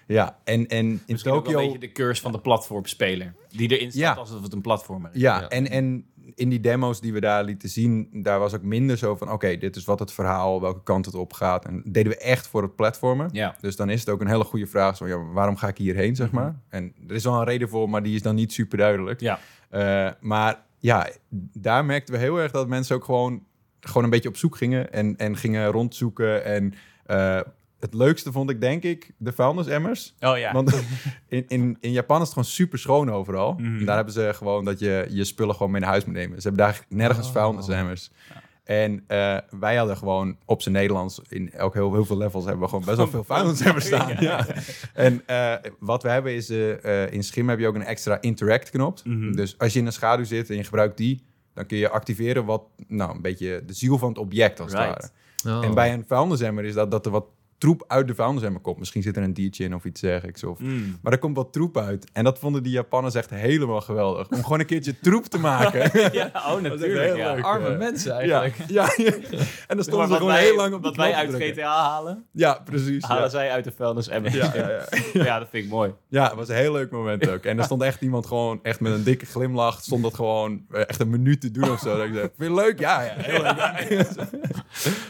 [0.08, 1.58] Ja, en, en in Misschien ook wel Tokio...
[1.58, 3.34] een beetje de curse van de platformspeler.
[3.50, 4.12] Die erin staat Ja.
[4.14, 5.20] alsof het een platformer is.
[5.20, 5.48] Ja, Ja.
[5.48, 9.16] En, en in die demo's die we daar lieten zien, daar was ook minder zo
[9.16, 9.32] van...
[9.32, 11.64] oké, dit is wat het verhaal, welke kant het op gaat.
[11.64, 13.28] En dat deden we echt voor het platformen.
[13.32, 13.56] Ja.
[13.60, 14.96] Dus dan is het ook een hele goede vraag.
[14.96, 16.60] Zo, ja, waarom ga ik hierheen, zeg maar?
[16.68, 19.20] En er is wel een reden voor, maar die is dan niet super duidelijk.
[19.20, 19.38] Ja.
[19.70, 21.08] Eh, maar ja,
[21.52, 23.42] daar merkten we heel erg dat mensen ook gewoon,
[23.80, 24.92] gewoon een beetje op zoek gingen...
[24.92, 26.44] en, en gingen rondzoeken.
[26.44, 26.74] En
[27.06, 27.40] eh,
[27.80, 30.14] het leukste vond ik, denk ik, de vuilnisemmers.
[30.20, 30.52] Oh ja.
[30.52, 30.74] Want
[31.28, 33.52] in, in, in Japan is het gewoon super schoon overal.
[33.52, 33.78] Mhm.
[33.78, 36.40] En daar hebben ze gewoon dat je je spullen gewoon mee naar huis moet nemen.
[36.42, 37.32] Ze hebben daar nergens Oh.
[37.32, 38.10] vuilnisemmers.
[38.64, 42.62] En eh, wij hadden gewoon op zijn Nederlands, in elk heel, heel veel levels, hebben
[42.62, 44.16] we gewoon best wel veel vuilnisemmers staan.
[44.20, 44.46] Ja.
[44.94, 48.70] En eh, wat we hebben is, eh, in Schim heb je ook een extra interact
[48.70, 49.00] knop.
[49.04, 49.32] Mhm.
[49.32, 51.22] Dus als je in een schaduw zit en je gebruikt die,
[51.54, 54.80] dan kun je activeren wat, nou, een beetje de ziel van het object als het
[54.80, 55.12] Right.
[55.44, 55.58] ware.
[55.58, 55.64] Oh.
[55.64, 57.24] En bij een vuilnisemmer is dat dat er wat
[57.58, 58.78] troep uit de vuilnisemmer komt.
[58.78, 60.44] Misschien zit er een diertje in of iets dergelijks.
[60.44, 60.98] Of Mm.
[61.02, 62.10] maar er komt wat troep uit.
[62.12, 64.28] En dat vonden die Japanners echt helemaal geweldig.
[64.30, 65.90] Om gewoon een keertje troep te maken.
[66.12, 67.16] Ja, oh natuurlijk.
[67.16, 67.34] Ja.
[67.34, 67.44] leuk.
[67.44, 68.54] Arme mensen eigenlijk.
[68.78, 69.12] ja, ja.
[69.66, 71.52] En dan stonden ze wat gewoon wij, heel lang op wat wij uit drukken.
[71.52, 73.04] GTA halen, Ja, precies.
[73.04, 73.28] halen Ja.
[73.28, 74.84] zij uit de vuilnis en Ja, ja, ja.
[75.24, 75.92] ja, dat vind ik mooi.
[76.08, 77.44] ja, het was een heel leuk moment ook.
[77.44, 79.80] En er stond echt iemand gewoon echt met een dikke glimlach.
[79.82, 81.96] Stond dat gewoon eh, echt een minuut te doen of zo.
[81.96, 82.78] Dat ik zei, vind je leuk?
[82.78, 84.06] Ja, ja, heel leuk.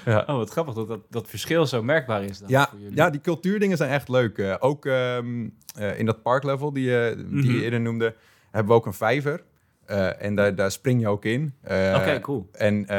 [0.04, 0.24] ja.
[0.26, 2.96] Oh, wat grappig dat dat, dat verschil zo merkbaar is dan Ja, voor jullie.
[2.96, 4.38] ja, die cultuurdingen zijn echt leuk.
[4.38, 5.48] Eh, ook ehm,
[5.78, 7.50] eh, in dat parklevel die, je die Mhm.
[7.56, 8.14] je eerder noemde,
[8.50, 9.42] hebben we ook een vijver.
[9.86, 11.54] Eh, en daar, daar spring je ook in.
[11.62, 12.48] Eh, Oké, cool.
[12.52, 12.96] En eh,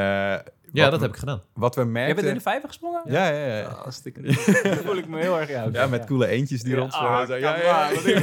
[0.71, 1.41] Ja, wat dat we- heb ik gedaan.
[1.53, 2.15] Wat we Jij merkten...
[2.15, 3.01] bent in de vijver gesprongen?
[3.05, 3.45] Ja, ja, ja.
[3.55, 3.85] Ja,
[4.23, 4.61] Ja.
[4.63, 5.73] Daar voel ik me heel erg uit.
[5.73, 7.13] ja met coole eentjes die Ja, rondspringen.
[7.17, 8.19] ah, come ja, ja, je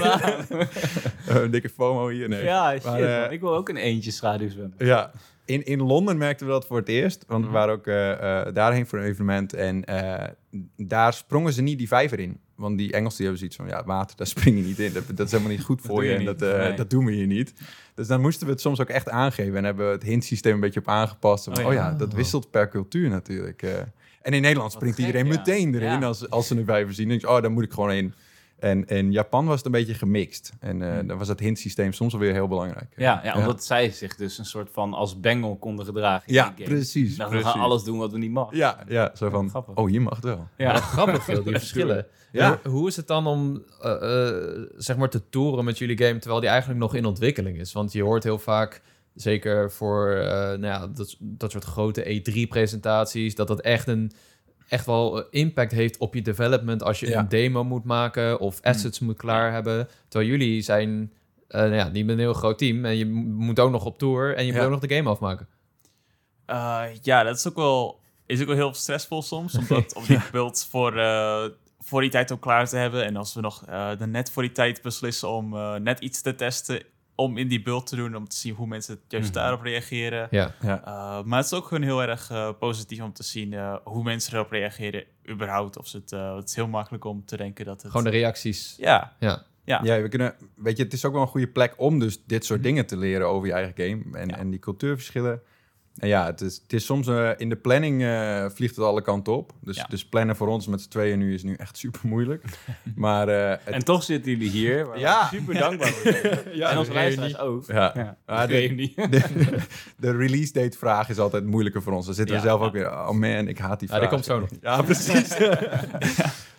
[0.49, 0.67] nou?
[1.29, 2.29] Eh, Een dikke FOMO hier.
[2.29, 2.45] Nee.
[2.45, 3.33] Ja, shit Maar, eh.
[3.33, 4.75] Ik wil ook een eentje schaduw zwemmen.
[4.79, 5.11] Ja,
[5.47, 7.25] in, in Londen merkten we dat voor het eerst.
[7.27, 9.53] Want we waren ook eh, eh, daarheen voor een evenement.
[9.53, 10.29] En eh,
[10.77, 12.41] daar sprongen ze niet die vijver in.
[12.55, 13.67] Want die Engelsen die hebben zoiets van...
[13.67, 14.93] Ja, water, daar spring je niet in.
[14.93, 16.11] Dat, dat is helemaal niet goed voor je.
[16.11, 16.75] je En dat, Nee.
[16.75, 17.53] dat doen we hier niet.
[17.95, 19.57] Dus dan moesten we het soms ook echt aangeven.
[19.57, 21.49] En hebben we het hintsysteem een beetje op aangepast.
[21.49, 21.71] Oh oh, ja.
[21.73, 21.93] ja.
[21.93, 23.63] dat wisselt per cultuur natuurlijk.
[24.23, 25.37] en in Nederland springt gek, iedereen ja.
[25.37, 27.09] meteen erin als, als ze een vijver zien.
[27.09, 28.15] Dan denk je, oh, daar moet ik gewoon in.
[28.59, 30.53] En in Japan was het een beetje gemixt.
[30.61, 32.93] En eh dan was het hintsysteem soms alweer heel belangrijk.
[32.97, 36.29] Ja, ja, omdat zij zich dus een soort van als bengel konden gedragen.
[36.29, 37.17] in Ja, precies.
[37.17, 38.57] Nou, we gaan alles doen wat we niet mogen.
[38.57, 39.75] Ja, ja, zo van, Grappig.
[39.75, 40.49] oh, je mag het wel.
[40.57, 40.73] Ja.
[40.77, 40.81] Ja.
[40.81, 42.07] grappig veel, die verschillen.
[42.33, 42.61] Ja.
[42.65, 46.41] Hoe is het dan om eh, eh, zeg maar te toeren met jullie game terwijl
[46.41, 47.73] die eigenlijk nog in ontwikkeling is?
[47.73, 48.83] Want je hoort heel vaak,
[49.15, 54.13] zeker voor eh, nou ja, dat, dat soort grote E3-presentaties, dat dat echt een
[54.69, 57.19] echt wel eh, impact heeft op je development als je Ja.
[57.19, 59.89] een demo moet maken of assets moet klaar hebben.
[60.09, 61.13] Terwijl jullie zijn
[61.49, 63.85] eh, nou ja, niet met een heel groot team en je mo- moet ook nog
[63.85, 65.49] op tour en je moet ook nog de game afmaken.
[66.47, 69.55] Eh, ja, dat is ook wel, is ook wel heel stressvol soms.
[69.59, 71.45] Omdat om die build voor, eh,
[71.81, 73.05] voor die tijd ook klaar te hebben.
[73.05, 75.49] En als we nog eh de net voor die tijd beslissen om
[75.83, 76.83] net iets te testen.
[77.17, 78.17] Om in die build te doen.
[78.17, 79.39] Om te zien hoe mensen juist Mhm.
[79.39, 80.29] daarop reageren.
[80.31, 80.55] Ja.
[80.61, 80.81] Ja.
[80.87, 84.03] Uh, maar het is ook gewoon heel erg eh, positief om te zien eh, hoe
[84.03, 85.05] mensen erop reageren.
[85.31, 85.79] überhaupt.
[85.79, 87.91] Of ze het, eh, het is heel makkelijk om te denken dat het...
[87.91, 88.75] Gewoon de reacties.
[88.79, 89.43] Ja, Ja.
[89.65, 89.81] Ja.
[89.83, 92.45] Ja, we kunnen, weet je, het is ook wel een goede plek om dus dit
[92.45, 94.37] soort dingen te leren over je eigen game en, Ja.
[94.37, 95.41] en die cultuurverschillen.
[95.97, 99.03] En ja, het is, het is soms eh, in de planning eh, vliegt het alle
[99.03, 99.53] kanten op.
[99.61, 99.87] Dus, Ja.
[99.89, 102.45] dus plannen voor ons met z'n tweeën nu is nu echt super moeilijk.
[102.95, 104.85] maar eh, het- En toch zitten jullie hier.
[104.87, 105.27] waar we Ja.
[105.33, 106.13] Super dankbaar voor
[106.53, 107.65] ja, en onze luisteraars ook.
[107.67, 107.93] Ja.
[107.95, 108.17] Ja.
[108.27, 108.95] Ah, de de- reunie.
[109.11, 109.23] de,
[109.97, 112.07] de release date vraag is altijd moeilijker voor ons.
[112.07, 112.67] Dan zitten we Ja, zelf ja.
[112.67, 114.01] ook weer, oh man, ik haat die Ja, vraag.
[114.01, 114.49] die komt zo nog.
[114.61, 115.37] Ja, precies.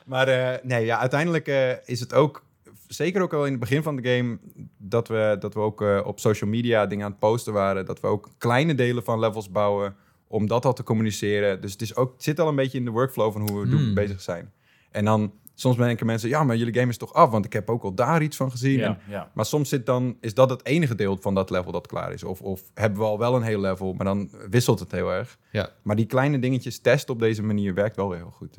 [0.05, 2.43] Maar eh, nee, ja, uiteindelijk eh, is het ook,
[2.87, 4.37] zeker ook al in het begin van de game,
[4.77, 7.85] dat we, dat we ook eh, op social media dingen aan het posten waren.
[7.85, 9.95] Dat we ook kleine delen van levels bouwen
[10.27, 11.61] om dat al te communiceren.
[11.61, 13.67] Dus het, is ook, het zit al een beetje in de workflow van hoe we
[13.75, 13.93] Hmm.
[13.93, 14.51] bezig zijn.
[14.91, 17.29] En dan, soms denken mensen, ja, maar jullie game is toch af?
[17.29, 18.79] Want ik heb ook al daar iets van gezien.
[18.81, 19.31] En- Ja, ja.
[19.33, 22.23] maar soms zit dan, is dat het enige deel van dat level dat klaar is.
[22.23, 25.37] Of, of hebben we al wel een heel level, maar dan wisselt het heel erg.
[25.51, 25.69] Ja.
[25.81, 28.57] Maar die kleine dingetjes testen op deze manier werkt wel weer heel goed.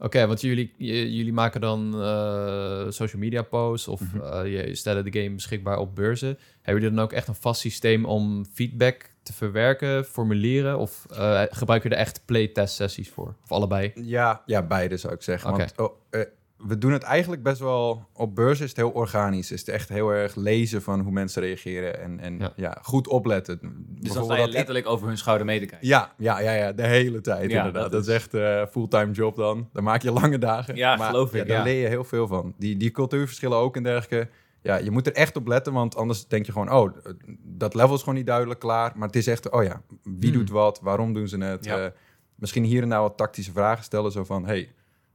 [0.00, 0.74] Oké, want jullie,
[1.16, 4.20] jullie maken dan eh, social media posts of Mhm.
[4.20, 6.38] eh, je stellen de game beschikbaar op beurzen.
[6.62, 10.78] Hebben jullie dan ook echt een vast systeem om feedback te verwerken, formuleren?
[10.78, 13.34] Of eh gebruiken je er echt playtest sessies voor?
[13.44, 13.92] Of allebei?
[13.94, 15.50] Ja, ja, beide zou ik zeggen.
[15.50, 16.20] Want oh,
[16.58, 18.06] we doen het eigenlijk best wel...
[18.12, 19.50] Op beurs is het heel organisch.
[19.52, 22.00] Is het echt heel erg lezen van hoe mensen reageren.
[22.00, 22.52] En, en Ja.
[22.56, 22.78] ja.
[22.82, 23.58] goed opletten.
[23.88, 25.88] Dus dan sta je dat- letterlijk over hun schouder mee te kijken.
[25.88, 27.82] Ja, ja, ja, ja, de hele tijd Ja, inderdaad.
[27.82, 29.68] dat Dat, is echt eh fulltime job dan.
[29.72, 30.76] Dan maak je lange dagen.
[30.76, 31.62] Ja, geloof ik, Daar ja.
[31.62, 32.54] leer je heel veel van.
[32.58, 34.28] Die, die cultuurverschillen ook en dergelijke.
[34.62, 36.72] Ja, je moet er echt op letten, want anders denk je gewoon...
[36.72, 36.96] oh,
[37.44, 38.92] dat level is gewoon niet duidelijk klaar.
[38.96, 40.38] Maar het is echt, oh ja, wie Hmm.
[40.38, 40.80] doet wat?
[40.82, 41.64] Waarom doen ze het?
[41.64, 41.78] Ja.
[41.84, 41.90] Eh,
[42.34, 44.12] misschien hier en daar wat tactische vragen stellen.
[44.12, 44.68] Zo van, hey,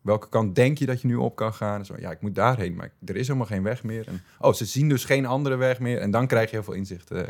[0.03, 1.79] welke kant denk je dat je nu op kan gaan?
[1.79, 4.07] En Zo, ja, ik moet daarheen, maar er is helemaal geen weg meer.
[4.07, 5.97] En, oh, ze zien dus geen andere weg meer.
[5.99, 7.11] En dan krijg je heel veel inzicht.
[7.11, 7.21] eh.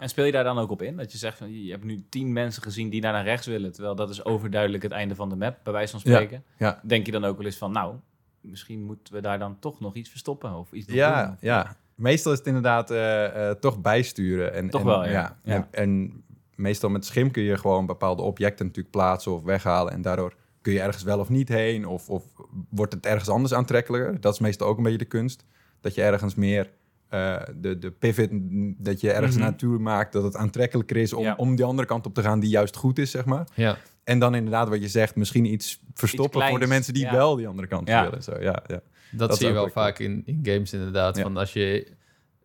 [0.00, 0.96] En speel je daar dan ook op in?
[0.96, 3.72] Dat je zegt van je hebt nu tien mensen gezien die daar naar rechts willen,
[3.72, 6.44] terwijl dat is overduidelijk het einde van de map, bij wijze van Ja, spreken.
[6.58, 6.80] ja.
[6.84, 7.94] Denk je dan ook wel eens van, nou,
[8.40, 11.36] misschien moeten we daar dan toch nog iets verstoppen of iets Ja, doen?
[11.40, 11.76] ja.
[11.94, 14.52] Meestal is het inderdaad eh, eh, toch bijsturen.
[14.54, 15.10] En, Toch en, wel, ja.
[15.10, 15.54] Ja.
[15.54, 16.22] En, en
[16.54, 19.92] meestal met schim kun je gewoon bepaalde objecten natuurlijk plaatsen of weghalen.
[19.92, 21.86] En daardoor kun je ergens wel of niet heen.
[21.86, 22.24] Of, of
[22.70, 24.20] wordt het ergens anders aantrekkelijker.
[24.20, 25.44] Dat is meestal ook een beetje de kunst.
[25.80, 26.70] Dat je ergens meer
[27.08, 29.44] eh, de, de pivot, mm, dat je ergens Mhm.
[29.44, 30.12] naartoe maakt.
[30.12, 31.34] Dat het aantrekkelijker is om, Ja.
[31.36, 33.46] om die andere kant op te gaan die juist goed is, zeg maar.
[33.54, 33.76] Ja.
[34.04, 37.12] En dan inderdaad wat je zegt, misschien iets verstoppen voor de mensen die ja.
[37.12, 38.22] wel die andere kant willen.
[38.22, 38.80] Zo, ja, ja.
[39.10, 41.20] Dat, Dat zie je wel vaak in, in games inderdaad.
[41.20, 41.92] Van als je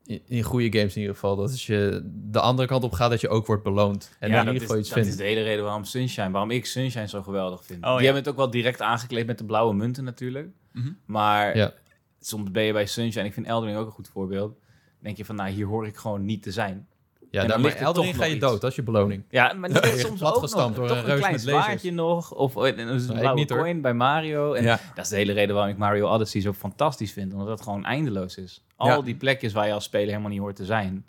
[0.09, 3.09] in, in goede games in ieder geval, dat als je de andere kant op gaat,
[3.09, 4.15] dat je ook wordt beloond.
[4.19, 5.09] En ja, in dat, ieder geval is, iets dat vindt.
[5.19, 7.83] is de hele reden waarom Sunshine, waarom ik Sunshine zo geweldig vind.
[7.83, 8.03] Oh, Die ja.
[8.03, 10.47] hebben het ook wel direct aangekleed met de blauwe munten natuurlijk.
[10.73, 10.89] Mhm.
[11.05, 11.73] Maar Ja.
[12.19, 14.57] soms ben je bij Sunshine, ik vind Eldering ook een goed voorbeeld.
[14.99, 16.87] denk je van, nou, hier hoor ik gewoon niet te zijn.
[17.31, 18.39] Ja, dan daar, ligt er Eldering ga je iets.
[18.39, 19.23] dood, dat is je beloning.
[19.29, 22.33] Ja, maar Ja, soms ook nog, door toch een een, reus klein zwaardje nog.
[22.33, 23.59] Of oh, een, een ik blauwe niet, hoor.
[23.59, 24.53] coin bij Mario.
[24.53, 24.79] En Ja.
[24.95, 27.31] dat is de hele reden waarom ik Mario Odyssey zo fantastisch vind.
[27.33, 28.63] Omdat dat gewoon eindeloos is.
[28.75, 29.01] Al Ja.
[29.01, 31.05] die plekjes waar je als speler helemaal niet hoort te zijn.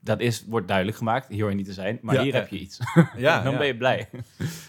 [0.00, 1.28] Dat is, wordt duidelijk gemaakt.
[1.28, 1.98] Hier hoor je niet te zijn.
[2.02, 2.22] Maar Ja.
[2.22, 2.78] hier heb je iets.
[3.16, 3.58] Ja, Dan ja.
[3.58, 4.08] ben je blij.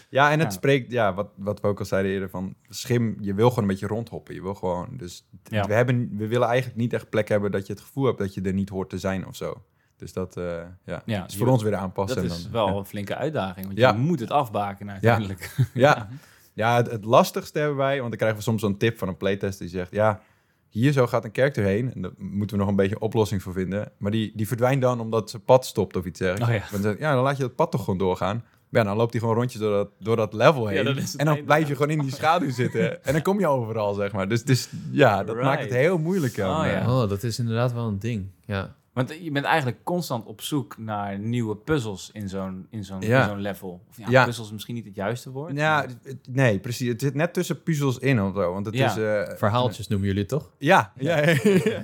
[0.08, 0.54] Ja, en het Ja.
[0.58, 3.70] spreekt, ja, wat, wat we ook al zeiden eerder, van schim, je wil gewoon een
[3.70, 4.34] beetje rondhoppen.
[4.34, 7.72] Je wil gewoon, dus we, hebben, we willen eigenlijk niet echt plek hebben dat je
[7.72, 9.62] het gevoel hebt dat je er niet hoort te zijn of zo.
[9.96, 10.44] Dus dat eh,
[10.84, 12.22] ja, Ja, is je- voor ons weer aanpassen.
[12.22, 12.74] Dat en is wel ja.
[12.74, 13.66] een flinke uitdaging.
[13.66, 13.90] Want Ja.
[13.92, 15.54] je moet het afbaken uiteindelijk.
[15.74, 16.08] Ja,
[16.52, 19.16] ja het, het lastigste hebben wij, want dan krijgen we soms zo'n tip van een
[19.16, 20.20] playtest die zegt, ja,
[20.68, 21.92] hier zo gaat een character heen.
[21.94, 23.92] En daar moeten we nog een beetje oplossing voor vinden.
[23.98, 26.72] Maar die, die verdwijnt dan omdat ze pad stopt of iets dergelijks.
[26.74, 26.94] Oh ja.
[26.98, 28.44] Ja, dan laat je dat pad toch gewoon doorgaan.
[28.68, 30.84] Ja, dan loopt hij gewoon rondjes door dat, door dat level heen.
[30.84, 33.04] dan en dan blijf je gewoon in die schaduw zitten.
[33.04, 34.28] En dan kom je overal, zeg maar.
[34.28, 36.32] Dus, dus ja, dat maakt het heel moeilijk.
[36.32, 36.84] Oh, ja.
[37.02, 38.26] Oh, dat is inderdaad wel een ding.
[38.44, 38.74] Ja.
[38.94, 43.22] Want je bent eigenlijk constant op zoek naar nieuwe puzzels in zo'n, in zo'n, Ja.
[43.22, 43.84] in zo'n level.
[43.88, 44.24] Of ja, Ja.
[44.24, 45.56] puzzels is misschien niet het juiste woord.
[45.56, 45.88] Ja, maar-
[46.30, 46.88] nee, precies.
[46.88, 48.52] Het zit net tussen puzzels in of zo.
[48.52, 48.90] Want het Ja.
[48.90, 48.96] is...
[49.28, 50.50] eh, Verhaaltjes noemen jullie het toch?
[50.58, 51.16] Ja, ja,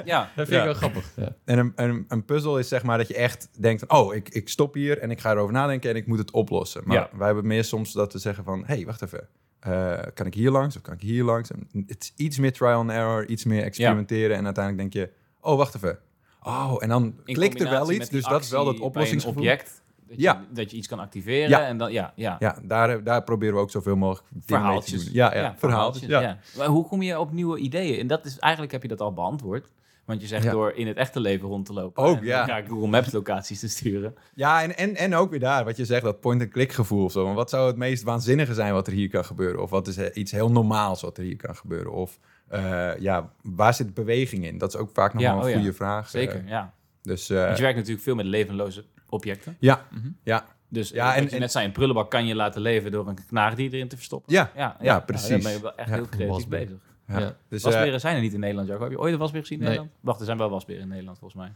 [0.05, 0.31] ja.
[0.37, 0.59] Dat vind Ja.
[0.59, 1.13] ik wel grappig.
[1.17, 1.35] Ja.
[1.45, 3.99] En een, een, een puzzel is zeg maar dat je echt denkt van...
[3.99, 6.83] oh, ik, ik stop hier en ik ga erover nadenken en ik moet het oplossen.
[6.85, 7.09] Maar Ja.
[7.17, 8.59] wij hebben meer soms dat we zeggen van...
[8.67, 9.29] hé, hey, wacht even.
[9.61, 11.51] Eh, kan ik hier langs of kan ik hier langs?
[11.51, 14.37] En het is iets meer trial and error, iets meer experimenteren.
[14.37, 15.99] En uiteindelijk denk je, oh, wacht even.
[16.43, 18.09] Oh, en dan In klikt er wel iets.
[18.09, 19.43] Dus dat is wel dat oplossingsgevoel.
[19.43, 19.83] object.
[20.09, 21.49] Dat je, dat je iets kan activeren.
[21.49, 21.67] Ja.
[21.67, 22.37] En dan, ja, ja.
[22.39, 25.05] Ja, daar, daar proberen we ook zoveel mogelijk mee te verhaaltjes.
[25.05, 25.15] doen.
[25.15, 26.09] Ja, ja, verhaaltjes.
[26.09, 26.39] Ja.
[26.57, 27.99] Maar hoe kom je op nieuwe ideeën?
[28.01, 29.69] En dat is eigenlijk heb je dat al beantwoord.
[30.05, 30.51] Want je zegt Ja.
[30.51, 32.03] door in het echte leven rond te lopen.
[32.03, 32.41] Ook, en ja.
[32.41, 34.15] elkaar Google Maps locaties te sturen.
[34.35, 37.25] Ja, en, en, en ook weer daar, wat je zegt, dat point-and-click gevoel of zo.
[37.25, 39.63] Want wat zou het meest waanzinnige zijn wat er hier kan gebeuren?
[39.63, 41.93] Of wat is eh, iets heel normaals wat er hier kan gebeuren?
[41.93, 42.19] Of
[42.51, 44.59] eh, ja, waar zit beweging in?
[44.59, 45.57] Dat is ook vaak nog Ja, wel een oh ja.
[45.57, 46.09] goede vraag.
[46.09, 46.75] Zeker, Eh, ja.
[47.03, 49.57] dus eh, Want je werkt natuurlijk veel met levenloze objecten.
[49.61, 50.09] ja, Mhm.
[50.23, 52.91] ja, Dus Ja, ja, en- je en- net zei, een prullenbak kan je laten leven
[52.91, 54.33] door een knaagdier erin te verstoppen.
[54.35, 55.29] ja, ja, ja, Nou, precies.
[55.29, 56.59] dan ben je wel echt Ja, heel creatief wasbeer.
[56.59, 56.79] bezig.
[57.07, 57.19] ja.
[57.19, 57.37] Ja.
[57.49, 58.83] Dus, eh, Wasberen zijn er niet in Nederland, Jacob.
[58.83, 59.73] Heb je ooit een wasbeer gezien in Nee.
[59.73, 59.99] Nederland?
[60.05, 61.53] Wacht, er zijn wel wasberen in Nederland, volgens mij.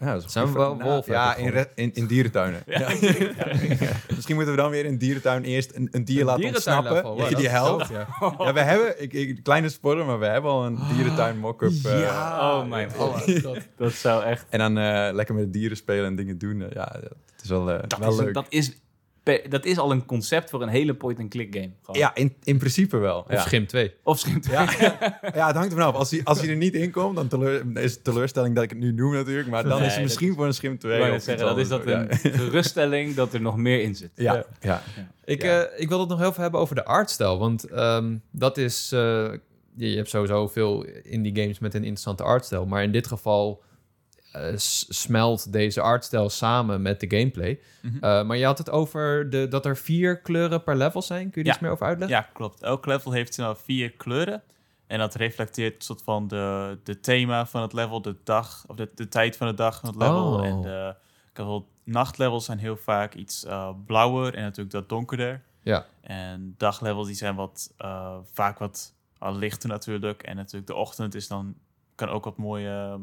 [0.00, 2.62] Ja, dat Zijn we wel wolven Ja, in, re- in, in dierentuinen.
[2.66, 2.88] Ja.
[4.14, 6.92] Misschien moeten we dan weer in dierentuin eerst een, een dier laten ontsnappen.
[6.92, 7.88] level, Dat je die helpt.
[7.88, 8.06] ja.
[8.38, 11.72] Ja, we hebben, ik, ik, kleine spoiler, maar we hebben al een dierentuin mock-up.
[11.84, 13.24] eh, Oh mijn god.
[13.76, 14.46] Dat zou echt...
[14.48, 16.62] En dan eh, lekker met de dieren spelen en dingen doen.
[16.62, 18.26] Eh, ja, dat is wel, Dat wel is, leuk.
[18.26, 18.76] een- dat, is,
[19.48, 21.70] dat is al een concept voor een hele point-and-click game.
[21.82, 22.00] Gewoon.
[22.00, 23.18] Ja, in, in principe wel.
[23.20, 23.40] Of Ja.
[23.40, 23.94] Schim 2.
[24.02, 24.46] Of schiet.
[24.50, 24.62] Ja,
[25.34, 25.94] ja, het hangt er vanaf.
[25.94, 28.70] Als hij, als hij er niet in komt, dan teleur, is het teleurstelling dat ik
[28.70, 29.48] het nu noem natuurlijk.
[29.48, 30.92] Maar dan Nee, is het misschien voor een schim 2.
[30.92, 33.94] Ik wou of net zeggen, dat is dat een geruststelling dat er nog meer in
[33.94, 34.10] zit.
[34.14, 34.82] Ja, ja, ja.
[35.24, 35.62] Ik, Ja.
[35.62, 37.38] eh, ik wil het nog heel veel hebben over de artstijl.
[37.38, 38.92] Want ehm, dat is...
[38.92, 38.98] eh,
[39.78, 42.66] je, je hebt sowieso veel indie games met een interessante artstijl.
[42.66, 43.62] Maar in dit geval
[44.88, 47.60] smelt deze artstijl samen met de gameplay.
[47.82, 47.94] Mhm.
[48.04, 51.30] Eh, maar je had het over de, dat er vier kleuren per level zijn.
[51.30, 51.54] Kun je Ja.
[51.54, 52.16] iets meer over uitleggen?
[52.18, 52.62] Ja, klopt.
[52.62, 54.42] Elk level heeft nou vier kleuren.
[54.86, 58.90] En dat reflecteert soort van de, de thema van het level, de dag, of de,
[58.94, 60.32] de tijd van de dag van het level.
[60.34, 60.46] Oh.
[60.46, 60.94] En de
[61.34, 65.42] had wel, nachtlevels zijn heel vaak iets eh, blauwer en natuurlijk dat donkerder.
[65.62, 65.86] Ja.
[66.00, 70.22] En daglevels die zijn wat, eh, vaak wat eh, lichter natuurlijk.
[70.22, 71.54] En natuurlijk de ochtend is dan,
[71.94, 72.94] kan ook wat mooi, eh,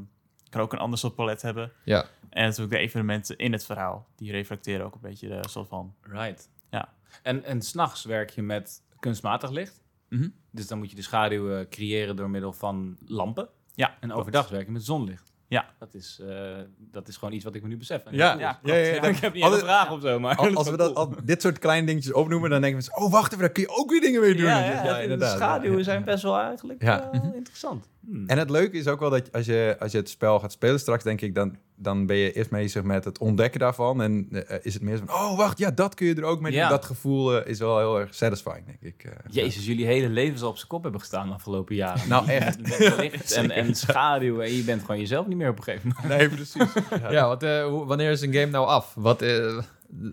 [0.54, 1.72] kan ook een ander soort palet hebben.
[1.84, 2.06] Ja.
[2.30, 5.94] En natuurlijk de evenementen in het verhaal, die reflecteren ook een beetje de soort van...
[6.02, 6.50] Right.
[6.70, 6.89] Ja.
[7.24, 9.82] En, en s'nachts werk je met kunstmatig licht.
[10.10, 10.28] Mhm.
[10.52, 13.50] Dus dan moet je de schaduw eh, creëren door middel van lampen.
[13.76, 15.32] Ja, En overdag werk je met zonlicht.
[15.48, 15.66] Ja.
[15.80, 18.04] Dat is, eh, dat is gewoon iets wat ik me nu besef.
[18.04, 18.60] En Ja, ja,
[19.02, 20.36] ik heb niet altijd- een vraag of zo, maar...
[20.36, 21.08] Als, we dat, cool.
[21.08, 23.70] al dit soort kleine dingetjes opnoemen, dan denken mensen, oh wacht even, daar kun je
[23.70, 24.46] ook weer dingen mee doen.
[24.46, 27.10] Ja, dus- ja, de schaduwen zijn best wel eigenlijk Ja.
[27.12, 27.89] wel interessant.
[28.06, 28.28] Hmm.
[28.28, 30.80] En het leuke is ook wel dat als je, als je het spel gaat spelen
[30.80, 34.02] straks, denk ik, dan, dan ben je eerst bezig met het ontdekken daarvan.
[34.02, 36.42] En eh, is het meer zo van, oh wacht, ja, dat kun je er ook
[36.42, 36.62] mee doen.
[36.62, 36.70] Ja.
[36.70, 39.04] Dat gevoel eh, is wel heel erg satisfying, denk ik.
[39.04, 39.12] eh.
[39.30, 42.08] Jezus, jullie hele leven zal op zijn kop hebben gestaan de afgelopen jaren.
[42.13, 42.80] Nou, echt.
[42.98, 44.39] Licht en, en schaduw.
[44.42, 46.18] En je bent gewoon jezelf niet meer op een gegeven moment.
[46.20, 46.74] Nee, precies.
[47.10, 48.94] Ja, want, eh, hoe- wanneer is een game nou af?
[48.96, 49.58] Wat, eh,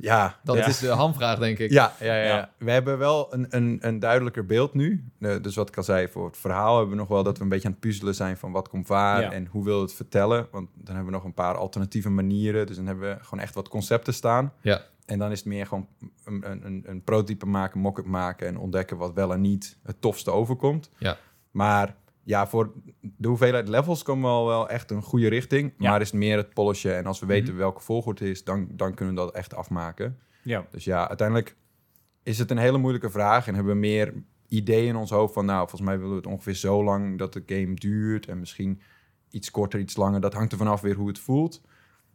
[0.01, 0.67] Ja, dat Ja.
[0.67, 1.71] is de hamvraag, denk ik.
[1.71, 2.37] Ja, ja, ja, ja.
[2.37, 2.51] Ja.
[2.59, 5.05] We hebben wel een, een, een duidelijker beeld nu.
[5.21, 7.43] Eh, dus wat ik al zei, voor het verhaal hebben we nog wel dat we
[7.43, 9.33] een beetje aan het puzzelen zijn van wat komt waar Ja.
[9.33, 10.47] en hoe wil het vertellen.
[10.51, 12.67] Want dan hebben we nog een paar alternatieve manieren.
[12.67, 14.53] Dus dan hebben we gewoon echt wat concepten staan.
[14.61, 14.83] Ja.
[15.07, 15.87] En dan is het meer gewoon
[16.25, 20.01] een, een, een, een prototype maken, mock-up maken en ontdekken wat wel en niet het
[20.01, 20.91] tofste overkomt.
[20.99, 21.17] Ja.
[21.51, 25.73] Maar ja, voor de hoeveelheid levels komen we al wel echt een goede richting.
[25.79, 25.91] Ja.
[25.91, 26.97] Maar is het meer het polishen.
[26.97, 27.57] En als we weten Mhm.
[27.57, 30.19] welke volgorde het is, dan, dan kunnen we dat echt afmaken.
[30.43, 30.67] Ja.
[30.71, 31.57] Dus ja, uiteindelijk
[32.23, 34.15] is het een hele moeilijke vraag en hebben we meer
[34.49, 37.33] ideeën in ons hoofd van, nou, volgens mij willen we het ongeveer zo lang dat
[37.33, 38.81] de game duurt en misschien
[39.31, 40.21] iets korter, iets langer.
[40.21, 41.63] Dat hangt er vanaf weer hoe het voelt.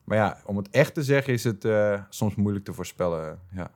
[0.04, 3.40] Maar ja, om het echt te zeggen is het eh, soms moeilijk te voorspellen.
[3.52, 3.72] Ja.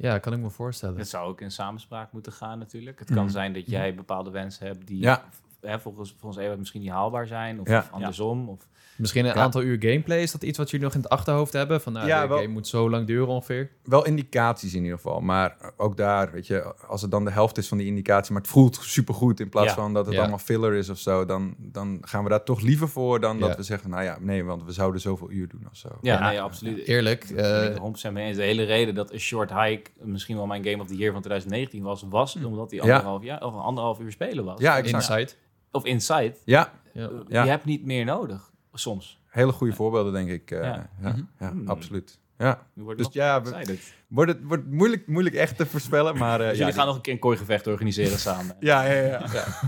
[0.00, 0.98] Ja, kan ik me voorstellen.
[0.98, 2.98] Het zou ook in samenspraak moeten gaan natuurlijk.
[2.98, 3.32] Het kan Mhm.
[3.32, 5.24] zijn dat jij bepaalde wensen hebt die Ja.
[5.60, 7.60] Hè, volgens, volgens Ewa misschien niet haalbaar zijn.
[7.60, 7.78] Of, Ja.
[7.78, 8.48] of andersom.
[8.48, 8.66] Of,
[8.98, 9.40] Misschien een Ja.
[9.40, 10.22] aantal uur gameplay.
[10.22, 11.80] Is dat iets wat jullie nog in het achterhoofd hebben?
[11.80, 12.36] Van nou, Ja, de wel.
[12.38, 13.70] game moet zo lang duren ongeveer.
[13.84, 15.20] Wel indicaties in ieder geval.
[15.20, 18.42] Maar ook daar, weet je, als het dan de helft is van die indicatie, maar
[18.42, 19.74] het voelt supergoed in plaats Ja.
[19.74, 20.20] van dat het Ja.
[20.20, 23.56] allemaal filler is of zo, dan, dan gaan we daar toch liever voor dan dat
[23.56, 25.88] we zeggen, nou ja, nee, want we zouden zoveel uur doen of zo.
[26.00, 26.28] ja, Ja.
[26.28, 26.86] nee, absoluut.
[26.86, 27.24] Eerlijk.
[27.24, 28.36] Ik ben het eh, 100% mee eens.
[28.36, 31.20] De hele reden dat A Short Hike misschien wel mijn Game of the Year van
[31.22, 32.94] 2019 was, was omdat die Ja.
[32.94, 34.60] anderhalf, jaar, of anderhalf uur spelen was.
[34.60, 35.08] Ja, exact.
[35.08, 35.32] Inside.
[35.72, 36.34] Of Inside.
[36.44, 37.10] Ja, Ja.
[37.28, 39.20] Je hebt niet meer nodig, soms.
[39.26, 40.50] hele goede voorbeelden, denk ik.
[40.50, 40.90] eh, Ja.
[41.00, 41.22] ja, Mhm.
[41.38, 41.68] ja, Hmm.
[41.68, 42.18] absoluut.
[42.38, 42.66] Ja.
[42.96, 43.78] Dus ja, we-.
[44.08, 46.40] Wordt het wordt moeilijk, moeilijk echt te voorspellen, maar...
[46.40, 48.56] eh, Dus ja, jullie gaan nog een keer een kooigevecht organiseren samen.
[48.60, 49.20] Ja, ja, ja.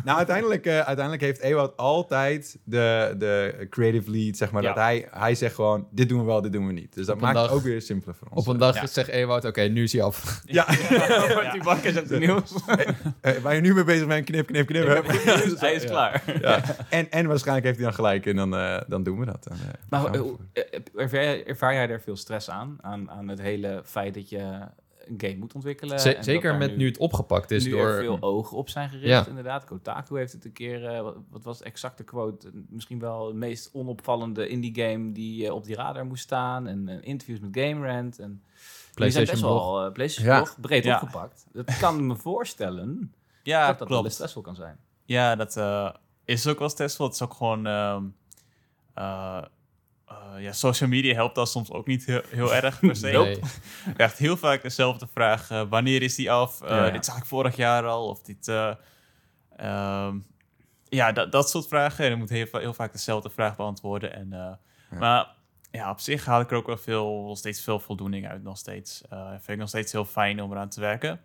[0.04, 4.62] Nou, uiteindelijk, eh, uiteindelijk heeft Ewout altijd de, de creative lead, zeg maar.
[4.62, 4.68] Ja.
[4.68, 6.94] Dat hij, hij zegt gewoon, dit doen we wel, dit doen we niet.
[6.94, 8.46] Dus dat maakt het ook weer simpeler voor ons.
[8.46, 8.86] Op een dag Ja.
[8.86, 10.40] zegt Ewout, oké, nu is hij af.
[10.60, 10.66] Ja,
[11.34, 12.52] Wordt die wakker zegt de nieuws.
[13.20, 15.04] eh, waar je nu mee bezig bent, knip, knip, knip.
[15.60, 16.22] Hij is klaar.
[16.40, 16.60] Ja.
[16.88, 19.44] En, en waarschijnlijk heeft hij dan gelijk en dan, eh, dan doen we dat.
[19.44, 19.56] Dan,
[19.88, 20.14] Maar
[20.94, 22.78] ervaar, jij- ervaar jij daar veel stress aan?
[22.80, 26.00] Aan, aan het hele feit dat je een game moet ontwikkelen?
[26.00, 27.88] Z- en dat zeker met nu, het opgepakt is nu door...
[27.88, 29.26] er veel ogen op zijn gericht, Ja.
[29.26, 29.64] inderdaad.
[29.64, 32.50] Kotaku heeft het een keer, eh, wat, wat was de exacte quote?
[32.68, 36.66] Misschien wel de meest onopvallende indie game die eh, op die radar moest staan.
[36.66, 38.18] En eh, interviews met Game Rant.
[38.18, 38.42] En
[38.94, 40.40] die zijn best PlayStation wel eh, PlayStation Ja.
[40.42, 40.94] Blog breed Ja.
[40.94, 41.46] opgepakt.
[41.52, 44.78] Dat kan me voorstellen Ja, dat dat wel eens stressvol kan zijn.
[45.04, 45.90] Ja, dat eh,
[46.24, 47.06] is ook wel stressvol.
[47.06, 47.66] Het is ook gewoon...
[47.66, 48.04] ehm,
[50.10, 53.10] eh, ja, social media helpt dat soms ook niet heel, heel erg per se.
[53.10, 53.40] Nee.
[53.94, 55.50] Krijgt heel vaak dezelfde vraag.
[55.50, 56.62] eh, wanneer is die af?
[56.62, 56.90] Eh, Ja, ja.
[56.90, 58.08] Dit zag ik vorig jaar al.
[58.08, 58.48] Of dit...
[58.48, 58.74] eh,
[59.56, 60.18] ehm,
[60.88, 62.04] ja, dat, dat soort vragen.
[62.04, 64.14] En dan moet heel, heel vaak dezelfde vraag beantwoorden.
[64.14, 65.28] En, eh, Maar
[65.70, 68.42] ja, op zich haal ik er ook wel veel, steeds veel voldoening uit.
[68.42, 69.02] Nog steeds.
[69.08, 71.20] Eh, vind ik nog steeds heel fijn om eraan te werken.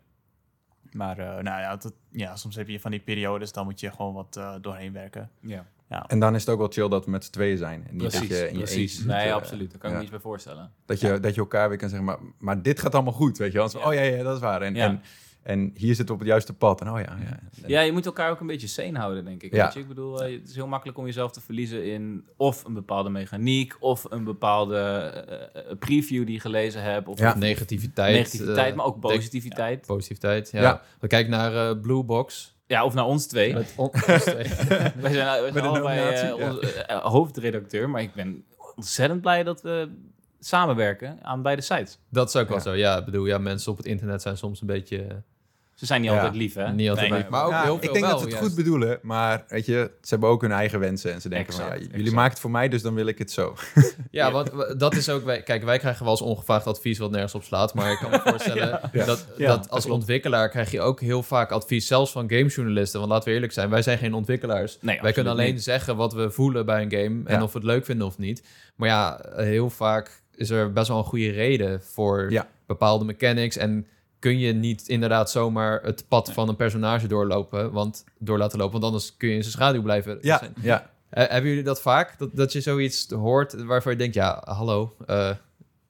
[0.91, 3.91] Maar eh, nou ja, dat, ja, soms heb je van die periodes, dan moet je
[3.91, 5.31] gewoon wat eh, doorheen werken.
[5.39, 5.65] Ja.
[5.89, 6.05] Ja.
[6.07, 7.85] En dan is het ook wel chill dat we met z'n tweeën zijn.
[7.87, 8.95] En niet dat je in je precies.
[8.97, 9.69] eentje Nee, eh, absoluut.
[9.71, 9.95] Daar kan ik ja.
[9.95, 10.71] me iets bij voorstellen.
[10.85, 13.51] Dat je, dat je elkaar weer kan zeggen, maar, maar dit gaat allemaal goed, weet
[13.51, 13.83] je wel.
[13.85, 14.61] Oh ja, ja, dat is waar.
[14.61, 14.85] En, Ja.
[14.87, 15.01] en,
[15.43, 16.81] en hier zitten we op het juiste pad.
[16.81, 17.29] En oh ja, ja.
[17.29, 19.53] En- Ja, je moet elkaar ook een beetje sane houden, denk ik.
[19.53, 19.63] Ja.
[19.63, 19.79] Weet je?
[19.79, 23.09] Ik bedoel, eh, het is heel makkelijk om jezelf te verliezen in of een bepaalde
[23.09, 28.15] mechaniek, of een bepaalde eh, preview die je gelezen hebt, of Negativiteit.
[28.15, 29.85] negativiteit, maar ook denk- positiviteit.
[29.85, 30.61] Positiviteit, ja.
[30.61, 30.81] Ja.
[30.99, 32.53] We kijken naar eh, Blue Box.
[32.67, 33.53] Ja, of naar ons twee.
[33.53, 34.47] Met on- ons twee.
[35.01, 38.45] wij zijn, wij zijn allebei eh, onze, eh, hoofdredacteur, maar ik ben
[38.75, 39.89] ontzettend blij dat we
[40.39, 41.99] samenwerken aan beide sites.
[42.09, 42.63] dat is ook wel Ja.
[42.63, 42.73] zo.
[42.73, 45.23] Ja, ik bedoel, ja, mensen op het internet zijn soms een beetje...
[45.75, 46.15] Ze zijn niet Ja.
[46.15, 46.71] altijd lief, hè?
[46.71, 48.47] Niet altijd Nee, maar ook Ja, heel veel ik denk wel, dat ze het juist.
[48.47, 51.13] goed bedoelen, maar weet je, ze hebben ook hun eigen wensen.
[51.13, 52.11] En ze denken van, ja, jullie exact.
[52.15, 53.55] maken het voor mij, dus dan wil ik het zo.
[54.11, 55.23] Ja, want dat is ook...
[55.23, 57.73] Wij, kijk, wij krijgen wel eens ongevraagd advies wat nergens op slaat.
[57.73, 59.05] Maar ik kan me voorstellen Ja.
[59.05, 59.99] dat, Ja, dat dat als klopt.
[59.99, 61.87] ontwikkelaar krijg je ook heel vaak advies.
[61.87, 62.99] Zelfs van gamejournalisten.
[62.99, 64.77] Want laten we eerlijk zijn, wij zijn geen ontwikkelaars.
[64.81, 65.63] Nee, wij kunnen alleen niet.
[65.63, 67.21] zeggen wat we voelen bij een game.
[67.25, 67.43] En Ja.
[67.43, 68.43] of we het leuk vinden of niet.
[68.75, 72.47] Maar ja, heel vaak is er best wel een goede reden voor Ja.
[72.67, 73.57] bepaalde mechanics.
[73.57, 73.87] En
[74.25, 78.73] kun je niet inderdaad zomaar het pad van een personage doorlopen, want, door laten lopen.
[78.73, 80.17] Want anders kun je in zijn schaduw blijven.
[80.21, 80.53] Ja, zijn.
[80.61, 80.89] ja.
[81.09, 82.17] Eh, hebben jullie dat vaak?
[82.17, 85.29] Dat, dat je zoiets hoort waarvan je denkt, ja, hallo, eh,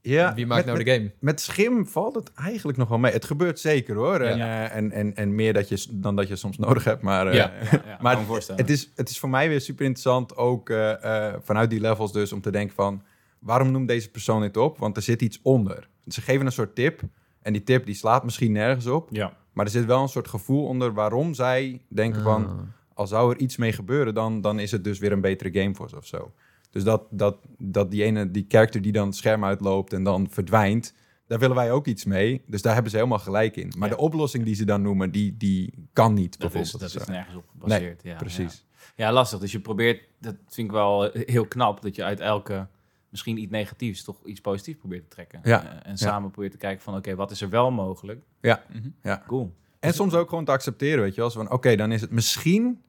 [0.02, 1.12] ja wie maakt met- nou de game?
[1.20, 3.12] Met schim valt het eigenlijk nog wel mee.
[3.12, 4.20] Het gebeurt zeker hoor.
[4.20, 4.70] En, Ja.
[4.70, 7.02] eh, en, en, en meer dat je, dan dat je soms nodig hebt.
[7.02, 7.52] Maar, eh, Ja.
[7.72, 8.62] Ja, ja, maar voorstellen.
[8.62, 12.12] het, is, het is voor mij weer super interessant, ook eh, eh, vanuit die levels
[12.14, 13.04] dus, om te denken van...
[13.40, 14.78] waarom noemt deze persoon dit op?
[14.78, 15.88] Want er zit iets onder.
[16.08, 17.02] Ze geven een soort tip.
[17.46, 19.10] En die tip die slaat misschien nergens op.
[19.12, 19.34] ja.
[19.54, 22.46] Maar er zit wel een soort gevoel onder waarom zij denken van...
[22.48, 22.54] Ah.
[22.94, 25.76] als zou er iets mee gebeuren, dan, dan is het dus weer een betere game
[25.76, 26.32] voor ze of zo.
[26.70, 30.28] Dus dat, dat, dat die ene, die character die dan het scherm uitloopt en dan
[30.30, 30.94] verdwijnt,
[31.28, 32.42] daar willen wij ook iets mee.
[32.48, 33.72] Dus daar hebben ze helemaal gelijk in.
[33.78, 33.96] Maar Ja.
[33.96, 36.74] de oplossing die ze dan noemen, die, die kan niet Dat, bijvoorbeeld.
[36.74, 37.00] is, dat Zo.
[37.00, 38.04] is nergens op gebaseerd.
[38.04, 38.66] ja, Precies.
[38.96, 39.06] Ja.
[39.06, 39.40] ja, lastig.
[39.40, 42.68] Dus je probeert, dat vind ik wel heel knap, dat je uit elke,
[43.16, 45.40] misschien iets negatiefs, toch iets positiefs probeert te trekken.
[45.44, 45.64] Ja.
[45.64, 48.22] Eh, en samen probeert te kijken van, oké, wat is er wel mogelijk?
[48.42, 48.64] Ja.
[48.74, 48.90] Mhm.
[49.04, 49.24] Ja.
[49.28, 49.56] Cool.
[49.80, 51.30] En soms ook gewoon te accepteren, weet je wel.
[51.30, 52.82] Zo van, oké, dan is het misschien...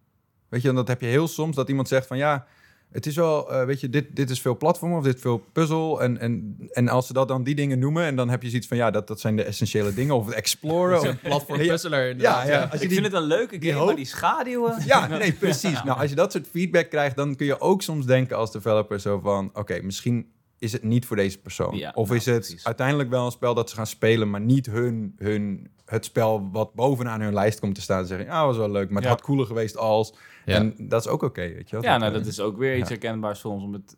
[0.49, 2.16] Weet je, en dat heb je heel soms, dat iemand zegt van...
[2.16, 2.47] ja,
[2.93, 5.45] het is wel, eh, weet je, dit, dit is veel platform of dit is veel
[5.53, 6.03] puzzel.
[6.03, 8.05] En, en, en als ze dat dan die dingen noemen...
[8.05, 10.14] en dan heb je zoiets van, ja, dat, dat zijn de essentiële dingen.
[10.14, 11.01] Of het exploren.
[11.01, 12.47] of, platform Ja, puzzler ja, inderdaad.
[12.49, 14.82] ja, als je ik die vind het een leuke game, hoop- maar die schaduwen...
[14.87, 15.82] Ja, nee, precies.
[15.82, 19.01] Nou, als je dat soort feedback krijgt, dan kun je ook soms denken als developer
[19.01, 19.51] zo van...
[19.55, 20.26] oké, misschien
[20.59, 21.76] is het niet voor deze persoon.
[21.76, 22.64] Ja, of nou, is het precies.
[22.64, 24.30] uiteindelijk wel een spel dat ze gaan spelen...
[24.30, 27.99] maar niet hun, hun, het spel wat bovenaan hun lijst komt te staan...
[28.01, 29.11] en zeggen, ja, was wel leuk, maar het Ja.
[29.16, 30.14] had cooler geweest als...
[30.45, 30.55] Ja.
[30.55, 31.84] En dat is ook oké, weet je wel.
[31.84, 32.95] Ja, nou, eh, dat is ook weer iets ja.
[32.95, 33.97] herkenbaars voor ons om het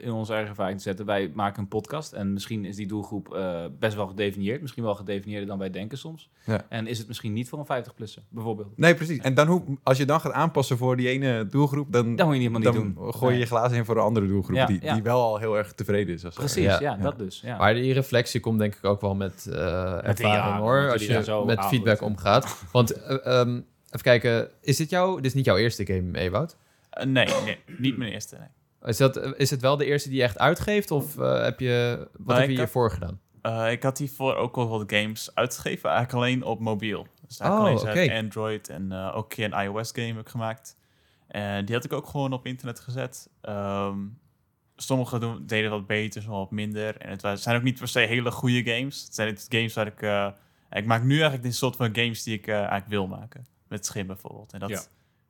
[0.00, 1.06] in onze eigen ervaring te zetten.
[1.06, 4.60] Wij maken een podcast en misschien is die doelgroep eh, best wel gedefinieerd.
[4.60, 6.30] Misschien wel gedefinieerder dan wij denken soms.
[6.44, 6.64] Ja.
[6.68, 8.68] En is het misschien niet voor een 50-plusser, bijvoorbeeld.
[8.76, 9.18] Nee, precies.
[9.18, 11.92] En dan hoe, als je dan gaat aanpassen voor die ene doelgroep...
[11.92, 13.12] dan, Dat moet je helemaal niet dan doen.
[13.12, 13.38] gooi je Nee.
[13.38, 14.56] je glazen in voor een andere doelgroep...
[14.56, 14.92] Ja, die, ja.
[14.94, 16.24] die wel al heel erg tevreden is.
[16.24, 16.80] Als Precies, Ja.
[16.80, 16.96] ja, Ja.
[16.96, 17.40] dat dus.
[17.44, 17.56] Ja.
[17.58, 20.90] Maar die reflectie komt denk ik ook wel met eh, ervaring hoor.
[20.92, 22.62] Als je zo met feedback omgaat.
[22.72, 26.56] Want eh, ehm, even kijken, is dit jouw, dit is niet jouw eerste game, Ewout?
[26.90, 28.36] Eh, nee, nee, niet mijn eerste.
[28.36, 28.48] Nee.
[28.90, 30.90] Is, dat, is het wel de eerste die je echt uitgeeft?
[30.90, 33.20] Of eh, heb je, wat Nee, heb je hiervoor gedaan?
[33.42, 37.06] Eh, ik had hiervoor ook wel wat games uitgegeven, eigenlijk alleen op mobiel.
[37.26, 38.10] Dus eigenlijk Oh, alleen.
[38.10, 40.76] Android en eh, ook een keer een iOS game heb ik gemaakt.
[41.28, 43.28] En die had ik ook gewoon op internet gezet.
[43.40, 43.98] Ehm
[44.76, 46.96] sommige doen, deden wat beter, sommige wat minder.
[46.96, 49.02] En het wa- zijn ook niet per se hele goede games.
[49.04, 50.02] Het zijn games waar ik...
[50.78, 53.46] ik maak nu eigenlijk dit soort van games die ik eh, eigenlijk wil maken.
[53.68, 54.52] Met Schim bijvoorbeeld.
[54.52, 54.80] En dat Ja.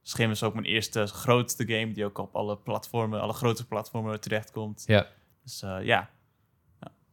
[0.03, 4.21] Schim is ook mijn eerste grootste game die ook op alle platformen, alle grote platformen
[4.21, 4.83] terechtkomt.
[4.87, 5.07] Ja.
[5.43, 6.09] Dus eh, ja,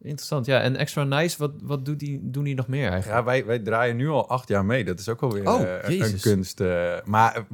[0.01, 0.59] Interessant, ja.
[0.61, 3.19] En Extra Nice, wat, wat doet die, doen die nog meer eigenlijk?
[3.19, 4.83] Ja, wij, wij draaien nu al acht jaar mee.
[4.85, 6.59] Dat is ook alweer Oh, eh, een kunst.
[6.59, 6.97] eh.
[7.05, 7.47] maar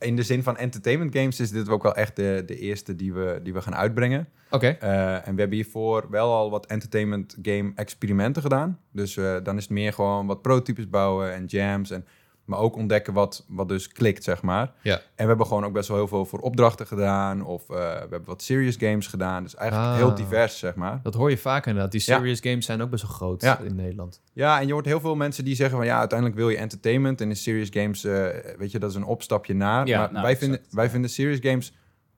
[0.00, 3.12] in de zin van entertainment games is dit ook wel echt de, de eerste die
[3.12, 4.28] we, die we gaan uitbrengen.
[4.50, 8.78] Oké, Eh, en we hebben hiervoor wel al wat entertainment game experimenten gedaan.
[8.92, 11.90] Dus eh, dan is het meer gewoon wat prototypes bouwen en jams.
[11.90, 12.04] En,
[12.50, 14.72] maar ook ontdekken wat, wat dus klikt, zeg maar.
[14.82, 14.94] Ja.
[14.94, 17.44] En we hebben gewoon ook best wel heel veel voor opdrachten gedaan.
[17.44, 19.42] Of eh, we hebben wat serious games gedaan.
[19.42, 19.96] Dus eigenlijk Ah.
[19.96, 21.00] heel divers, zeg maar.
[21.02, 21.92] dat hoor je vaak inderdaad.
[21.92, 22.16] Die Ja.
[22.16, 23.58] serious games zijn ook best wel groot Ja.
[23.58, 24.20] in Nederland.
[24.32, 27.20] Ja, en je hoort heel veel mensen die zeggen van ja, uiteindelijk wil je entertainment
[27.20, 28.26] en in serious games, eh,
[28.58, 29.86] weet je, dat is een opstapje naar.
[29.86, 31.72] Ja, maar nou, wij, vinden, wij vinden serious games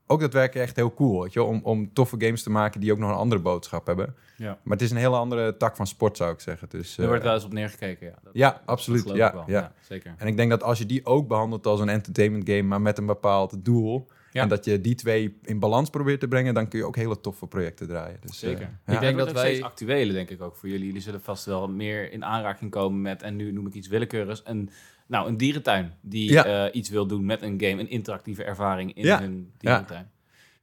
[0.07, 2.97] ook daadwerkelijk echt heel cool, weet je, om, om toffe games te maken die ook
[2.97, 4.15] nog een andere boodschap hebben.
[4.37, 4.57] Ja.
[4.63, 6.69] Maar het is een hele andere tak van sport, zou ik zeggen.
[6.69, 8.13] Dus, Er eh, wordt wel eens op neergekeken, ja.
[8.23, 9.43] Dat- Ja, dat absoluut, ja, ik wel.
[9.47, 9.73] ja.
[9.81, 10.15] zeker.
[10.17, 12.97] En ik denk dat als je die ook behandelt als een entertainment game, maar met
[12.97, 14.07] een bepaald doel.
[14.31, 14.41] Ja.
[14.41, 17.19] En dat je die twee in balans probeert te brengen, dan kun je ook hele
[17.21, 18.17] toffe projecten draaien.
[18.21, 18.61] Dus, Zeker.
[18.61, 18.91] eh, Ik ja.
[18.91, 20.85] denk denk dat dat wij- steeds actuele, denk ik ook voor jullie.
[20.85, 24.41] Jullie zullen vast wel meer in aanraking komen met, en nu noem ik iets willekeurigs,
[24.45, 24.69] een,
[25.13, 26.45] nou, een dierentuin die Ja.
[26.65, 29.19] eh, iets wil doen met een game, een interactieve ervaring in Ja.
[29.19, 30.09] hun dierentuin.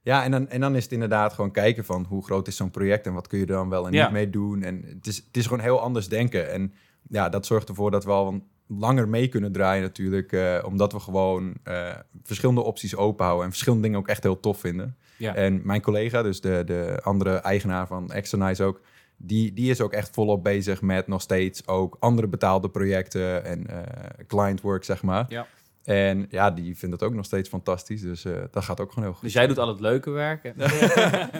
[0.01, 2.71] Ja, en dan, en dan is het inderdaad gewoon kijken van hoe groot is zo'n
[2.71, 4.03] project en wat kun je er dan wel en Ja.
[4.03, 4.63] niet mee doen.
[4.63, 6.51] En het is, het is gewoon heel anders denken.
[6.51, 6.73] En
[7.09, 10.31] ja, dat zorgt ervoor dat we al langer mee kunnen draaien natuurlijk.
[10.31, 11.89] eh, omdat we gewoon eh,
[12.23, 14.95] verschillende opties openhouden en verschillende dingen ook echt heel tof vinden.
[15.17, 15.35] Ja.
[15.35, 18.81] En mijn collega, dus de, de andere eigenaar van Externise ook,
[19.23, 23.67] die, die is ook echt volop bezig met nog steeds ook andere betaalde projecten en
[23.67, 23.77] eh,
[24.27, 25.25] client work, zeg maar.
[25.29, 25.47] Ja.
[25.83, 28.01] En ja, die vindt het ook nog steeds fantastisch.
[28.01, 29.23] Dus eh, dat gaat ook gewoon heel goed.
[29.23, 30.43] Dus jij doet al het leuke werk.
[30.55, 30.67] nee,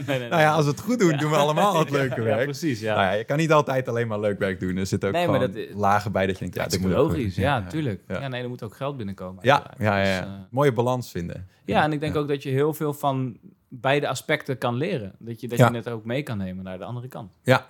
[0.08, 0.30] nee, nee.
[0.30, 2.44] Nou ja, als we het goed doen, doen we allemaal het leuke Ja, werk.
[2.44, 2.96] precies, ja.
[2.96, 4.78] Nou ja, je kan niet altijd alleen maar leuk werk doen.
[4.78, 7.36] Er zitten ook gewoon dat- lagen bij dat je denkt, ja, dat is logisch.
[7.36, 8.02] Ja, tuurlijk.
[8.08, 8.28] Ja.
[8.28, 9.44] Nee, er moet ook geld binnenkomen.
[9.46, 9.98] Ja, ja.
[9.98, 10.20] ja.
[10.20, 11.48] Dus, eh, Mooie balans vinden.
[11.66, 13.38] ja, en ik denk ook dat je heel veel van
[13.74, 15.12] beide aspecten kan leren.
[15.20, 15.70] Dat je, dat Ja.
[15.70, 17.40] je het ook mee kan nemen naar de andere kant.
[17.44, 17.68] Ja,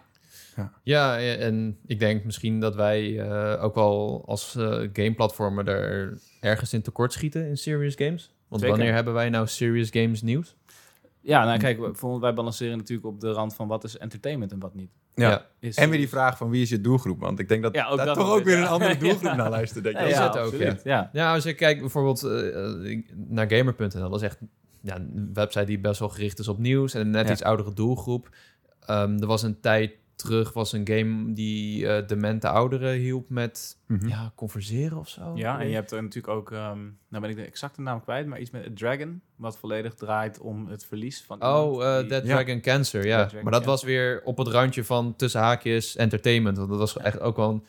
[0.84, 6.74] Ja, en ik denk misschien dat wij eh, ook wel als eh gameplatformer er ergens
[6.74, 8.34] in tekort schieten in serious games.
[8.48, 8.78] Want Zeker.
[8.78, 10.56] wanneer hebben wij nou serious games nieuws?
[11.22, 14.52] Ja, nou kijk, we- voor- wij balanceren natuurlijk op de rand van wat is entertainment
[14.52, 14.92] en wat niet.
[15.16, 15.30] ja.
[15.30, 15.46] Ja.
[15.60, 17.20] Is, En weer die vraag van wie is je doelgroep?
[17.20, 18.62] Want ik denk dat Ja, ook daar dat toch ook weer ja.
[18.62, 19.00] een andere Ja.
[19.00, 19.84] doelgroep naar luistert.
[19.84, 20.02] Denk ik.
[20.02, 21.10] Ja, is ja, het ook, absoluut, ja.
[21.14, 24.40] Ja, als je kijkt bijvoorbeeld eh, naar gamer.nl, dat is echt
[24.82, 27.32] ja, een website die best wel gericht is op nieuws en een net Ja.
[27.32, 28.30] iets oudere doelgroep.
[28.86, 33.78] Ehm, er was een tijd terug was een game die eh demente ouderen hielp met
[33.88, 34.08] Mhm.
[34.08, 35.32] ja, converseren of zo.
[35.36, 38.28] Ja, en je hebt er natuurlijk ook, ehm, nou ben ik de exacte naam kwijt,
[38.28, 42.08] maar iets met A Dragon, wat volledig draait om het verlies van Oh, eh die-
[42.08, 42.36] Dead Ja.
[42.36, 43.16] Dragon Cancer, ja.
[43.18, 46.58] Dead Dragon maar dat was weer op het randje van tussen haakjes entertainment.
[46.58, 47.64] Want dat was echt ook wel een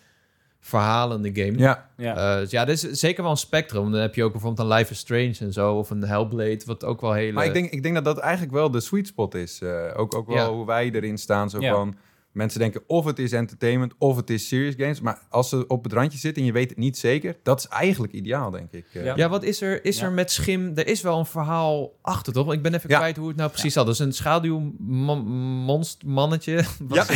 [0.65, 1.59] verhalende game.
[1.59, 3.93] Ja, Ja, Eh, dus ja, dit is zeker wel een spectrum.
[3.93, 5.75] Dan heb je ook bijvoorbeeld een Life is Strange en zo.
[5.75, 7.33] Of een Hellblade, wat ook wel hele...
[7.33, 9.61] maar ik denk, ik denk dat dat eigenlijk wel de sweet spot is.
[9.63, 10.51] Eh, ook, ook wel Ja.
[10.53, 11.51] hoe wij erin staan.
[11.51, 11.75] Zo Ja.
[11.75, 11.97] van,
[12.33, 15.01] mensen denken of het is entertainment of het is serious games.
[15.01, 17.67] Maar als ze op het randje zitten en je weet het niet zeker, dat is
[17.69, 18.87] eigenlijk ideaal, denk ik.
[18.93, 19.17] Eh, Ja.
[19.17, 19.85] Ja, wat is er?
[19.85, 20.05] Is Ja.
[20.05, 20.73] er met Schim...
[20.75, 22.53] Er is wel een verhaal achter, toch?
[22.53, 22.99] Ik ben even Ja.
[22.99, 23.87] kwijt hoe het nou precies zat.
[23.87, 26.65] Dus een schaduwmonstermannetje.
[26.89, 27.07] Wat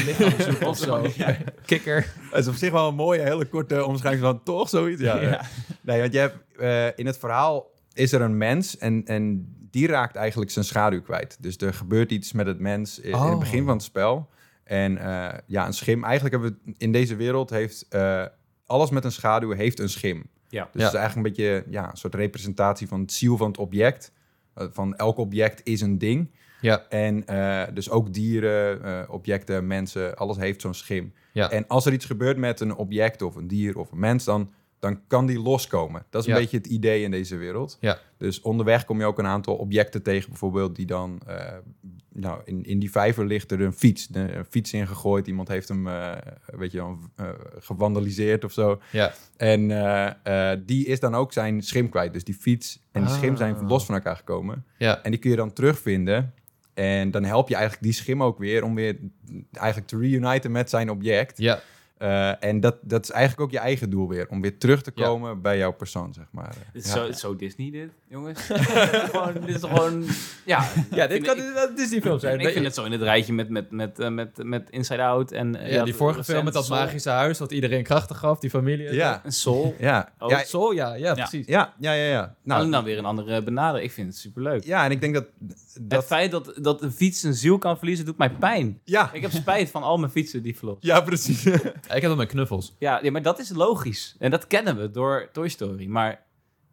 [0.58, 0.68] Ja.
[0.68, 1.06] of zo.
[1.66, 2.12] Kikker.
[2.30, 5.00] Dat is op zich wel een mooie, hele korte omschrijving van toch zoiets.
[5.02, 5.40] Ja, Ja.
[5.82, 9.86] Nee, want je hebt, eh, in het verhaal is er een mens en, en die
[9.86, 11.36] raakt eigenlijk zijn schaduw kwijt.
[11.40, 13.30] Dus er gebeurt iets met het mens in, in Oh.
[13.30, 14.28] het begin van het spel.
[14.66, 18.24] En eh, ja, een schim, eigenlijk hebben we in deze wereld heeft eh,
[18.66, 20.16] alles met een schaduw heeft een schim.
[20.48, 20.68] Ja.
[20.72, 20.86] Dus Ja.
[20.86, 24.12] het is eigenlijk een beetje ja, een soort representatie van het ziel van het object.
[24.54, 26.30] Eh, van elk object is een ding.
[26.60, 26.86] Ja.
[26.88, 31.12] En eh, dus ook dieren, eh, objecten, mensen, alles heeft zo'n schim.
[31.32, 31.50] Ja.
[31.50, 34.52] En als er iets gebeurt met een object of een dier of een mens, dan,
[34.78, 36.04] dan kan die loskomen.
[36.10, 36.40] Dat is een Ja.
[36.40, 37.78] beetje het idee in deze wereld.
[37.80, 37.98] Ja.
[38.18, 41.20] Dus onderweg kom je ook een aantal objecten tegen, bijvoorbeeld die dan...
[41.26, 41.52] eh,
[42.12, 44.08] nou, in, in die vijver ligt er een fiets.
[44.12, 45.26] Een fiets ingegooid.
[45.26, 46.12] Iemand heeft hem, eh
[46.46, 48.80] weet je wel, eh, gewandaliseerd of zo.
[48.92, 49.12] Ja.
[49.36, 49.68] En
[50.66, 52.12] die is dan ook zijn schim kwijt.
[52.12, 53.68] Dus die fiets en die schim zijn Ah.
[53.68, 54.64] los van elkaar gekomen.
[54.78, 55.02] Ja.
[55.02, 56.32] En die kun je dan terugvinden.
[56.74, 58.96] En dan help je eigenlijk die schim ook weer om weer
[59.52, 61.38] eigenlijk te reuniten met zijn object.
[61.38, 61.60] Ja.
[61.98, 64.28] Eh, en dat, dat is eigenlijk ook je eigen doel weer.
[64.28, 65.04] Om weer terug te Ja.
[65.04, 66.54] komen bij jouw persoon, zeg maar.
[66.72, 66.80] Ja.
[66.80, 68.40] zo, zo Disney dit, jongens.
[69.10, 70.04] gewoon, dit is toch gewoon...
[70.44, 72.40] Ja, Ja, dit kan ik- een Disney-film zijn.
[72.40, 75.32] Ik vind het zo in het rijtje met, met, met, eh, met, met Inside Out
[75.32, 75.56] en...
[75.56, 76.78] eh, ja, die het vorige film met dat Soul.
[76.80, 77.38] magische huis...
[77.38, 78.92] wat iedereen krachten gaf, die familie.
[78.92, 79.74] Ja, Een Soul.
[79.78, 80.08] ja.
[80.18, 81.46] Oh, ja, Zo, ja, ja, precies.
[81.46, 82.34] ja, ja, ja, ja.
[82.42, 83.88] Nou, Nou, dan weer een andere benadering.
[83.88, 84.64] Ik vind het superleuk.
[84.64, 85.24] ja, en ik denk dat...
[85.76, 88.80] Het dat feit dat, dat een fiets een ziel kan verliezen, doet mij pijn.
[88.84, 90.80] ja, Ik heb spijt van al mijn fietsen die verloren.
[90.82, 91.44] ja, precies.
[91.94, 92.74] Ik heb dat met knuffels.
[92.78, 94.16] Ja, ja, maar dat is logisch.
[94.18, 95.86] En dat kennen we door Toy Story.
[95.86, 96.22] Maar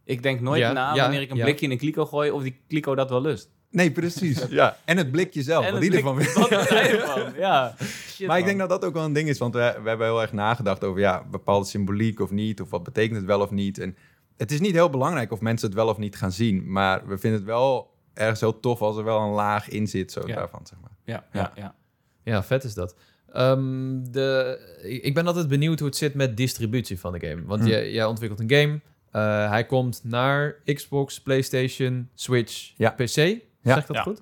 [0.04, 1.44] ik denk nooit Ja, na ja, wanneer ik een ja.
[1.44, 2.30] blikje in een kliko gooi...
[2.30, 3.48] of die kliko dat wel lust.
[3.70, 4.46] nee, precies.
[4.50, 4.76] Ja.
[4.84, 6.32] En het blikje zelf, En wat het die ervan blik-.
[6.38, 7.32] Wat ervan?
[7.36, 7.74] Ja.
[8.06, 8.56] Shit, Maar ik man.
[8.56, 10.84] denk dat dat ook wel een ding is, want we, we hebben heel erg nagedacht
[10.84, 13.78] over ja, bepaalde symboliek of niet, of wat betekent het wel of niet.
[13.78, 13.96] En
[14.36, 17.18] het is niet heel belangrijk of mensen het wel of niet gaan zien, maar we
[17.18, 20.34] vinden het wel ergens heel tof als er wel een laag in zit, zo Ja.
[20.34, 20.90] daarvan, zeg maar.
[21.04, 21.74] Ja, ja, ja.
[22.24, 22.94] Ja, vet is dat.
[23.34, 24.58] Ehm, de,
[25.02, 27.44] ik ben altijd benieuwd hoe het zit met distributie van de game.
[27.44, 27.68] Want Hm.
[27.68, 28.80] jij, jij ontwikkelt een game.
[29.10, 32.90] eh, hij komt naar Xbox, PlayStation, Switch, Ja.
[32.90, 33.04] PC.
[33.06, 33.74] Zeg Ja.
[33.74, 34.02] dat Ja.
[34.02, 34.20] goed?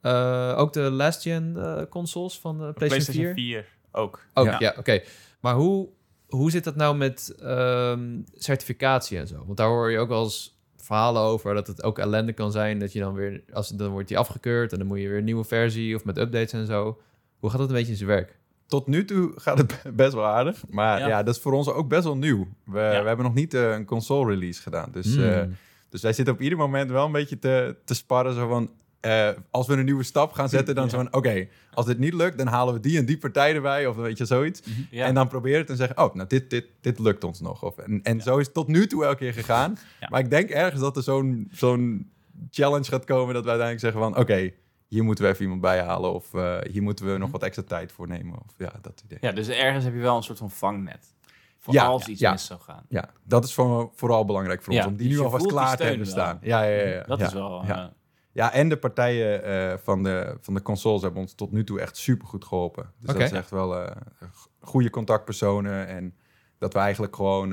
[0.00, 3.32] Eh, ook de last gen eh, consoles van de PlayStation 4?
[3.34, 4.20] 4 ook.
[4.34, 4.56] Ook, Ja.
[4.58, 5.00] ja, oké.
[5.40, 5.88] Maar hoe,
[6.28, 9.42] hoe zit dat nou met ehm, certificatie en zo?
[9.46, 12.78] Want daar hoor je ook wel eens verhalen over dat het ook ellende kan zijn
[12.78, 15.24] dat je dan weer, als dan wordt die afgekeurd en dan moet je weer een
[15.24, 17.00] nieuwe versie of met updates en zo.
[17.38, 18.38] Hoe gaat dat een beetje in zijn werk?
[18.70, 21.22] Tot nu toe gaat het best wel aardig, maar ja, Ja.
[21.22, 22.46] dat is voor ons ook best wel nieuw.
[22.64, 25.42] We, we hebben nog niet eh, een console release gedaan, dus eh,
[25.88, 28.34] Dus wij zitten op ieder moment wel een beetje te, te sparren.
[28.34, 31.12] Zo van, eh, als we een nieuwe stap gaan zetten, dan zo van...
[31.14, 33.86] Oké, als dit niet lukt, dan halen we die en die partij erbij.
[33.86, 34.62] Of weet je, zoiets.
[34.90, 35.06] Ja.
[35.06, 35.98] En dan probeer het en zeggen...
[35.98, 37.62] Oh, nou, dit, dit, dit lukt ons nog.
[37.62, 39.78] Of, en en zo is het tot nu toe elke keer gegaan.
[40.08, 42.10] Maar ik denk ergens dat er zo'n zo'n
[42.50, 43.34] challenge gaat komen...
[43.34, 44.22] dat we uiteindelijk zeggen van...
[44.22, 44.50] Oké,
[44.90, 46.12] hier moeten we even iemand bijhalen.
[46.12, 48.38] Of eh, hier moeten we nog wat extra tijd voor nemen.
[48.38, 49.18] Of ja, dat idee.
[49.20, 51.14] ja, dus ergens heb je wel een soort van vangnet.
[51.58, 52.30] Voor Ja, als iets ja.
[52.30, 52.84] mis zou gaan.
[52.88, 54.86] Ja, dat is voor, vooral belangrijk voor ons.
[54.86, 56.10] Om die dus nu alvast klaar te hebben wel.
[56.12, 56.38] staan.
[56.42, 56.88] Ja, ja, ja.
[56.94, 57.02] ja.
[57.02, 57.64] Dat is wel...
[57.66, 57.82] ja.
[57.84, 57.88] eh,
[58.32, 61.80] Ja, en de partijen eh, van, de, van de consoles hebben ons tot nu toe
[61.80, 62.92] echt super goed geholpen.
[62.98, 63.86] Dus dat is echt wel
[64.32, 65.86] g- goede contactpersonen.
[65.86, 66.14] En
[66.58, 67.50] dat we eigenlijk gewoon,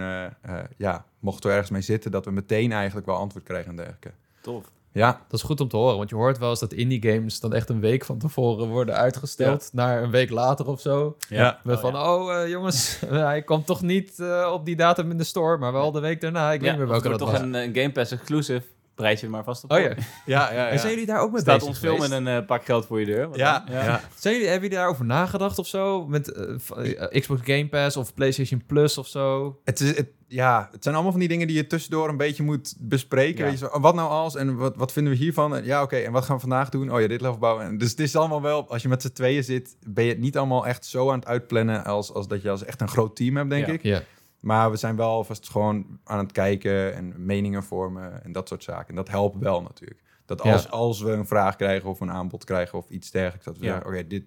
[0.78, 4.12] ja, mochten we ergens mee zitten, dat we meteen eigenlijk wel antwoord krijgen en dergelijke.
[4.42, 4.72] tof.
[4.98, 7.40] Ja, Dat is goed om te horen, want je hoort wel eens dat indie games
[7.40, 11.18] dan echt een week van tevoren worden uitgesteld naar een week later of zo.
[11.30, 11.60] Ja.
[11.64, 12.14] Met Oh, van, ja.
[12.16, 15.72] oh eh, jongens, hij komt toch niet eh, op die datum in de store, maar
[15.74, 16.52] wel de week daarna.
[16.52, 17.38] Ik weet Ja, niet meer welke het dat was.
[17.38, 18.62] toch een, een Game Pass exclusive.
[18.98, 19.86] Bereid je er maar vast op Oh voor.
[19.88, 19.96] ja.
[20.26, 20.70] ja, ja.
[20.70, 22.12] En zijn jullie daar ook mee Staat bezig ons film geweest?
[22.12, 23.30] met een eh, pak geld voor je deur.
[23.34, 23.76] Ja, dan?
[23.76, 24.02] ja.
[24.16, 26.08] Zijn jullie, hebben jullie daarover nagedacht of zo?
[26.08, 29.58] Met eh, eh, Xbox Game Pass of PlayStation Plus of zo?
[29.64, 32.44] Het, is, het, ja, het zijn allemaal van die dingen die je tussendoor een beetje
[32.44, 33.38] moet bespreken.
[33.46, 33.50] Ja.
[33.52, 35.56] Weet je, zo, wat nou als en wat, wat vinden we hiervan?
[35.56, 36.92] En, ja, oké, en wat gaan we vandaag doen?
[36.92, 37.66] Oh ja, dit level bouwen.
[37.66, 40.20] En dus het is allemaal wel, als je met z'n tweeën zit, ben je het
[40.20, 43.16] niet allemaal echt zo aan het uitplannen als, als dat je als echt een groot
[43.16, 43.74] team hebt, denk Ja.
[43.74, 43.84] ik.
[43.84, 44.02] Ja.
[44.48, 48.64] Maar we zijn wel alvast gewoon aan het kijken en meningen vormen en dat soort
[48.64, 48.88] zaken.
[48.90, 50.02] En dat helpt wel natuurlijk.
[50.26, 50.52] Dat Ja.
[50.54, 53.66] als, als we een vraag krijgen of een aanbod krijgen of iets dergelijks, dat we
[53.66, 53.72] Ja.
[53.74, 54.24] zeggen, oké, dit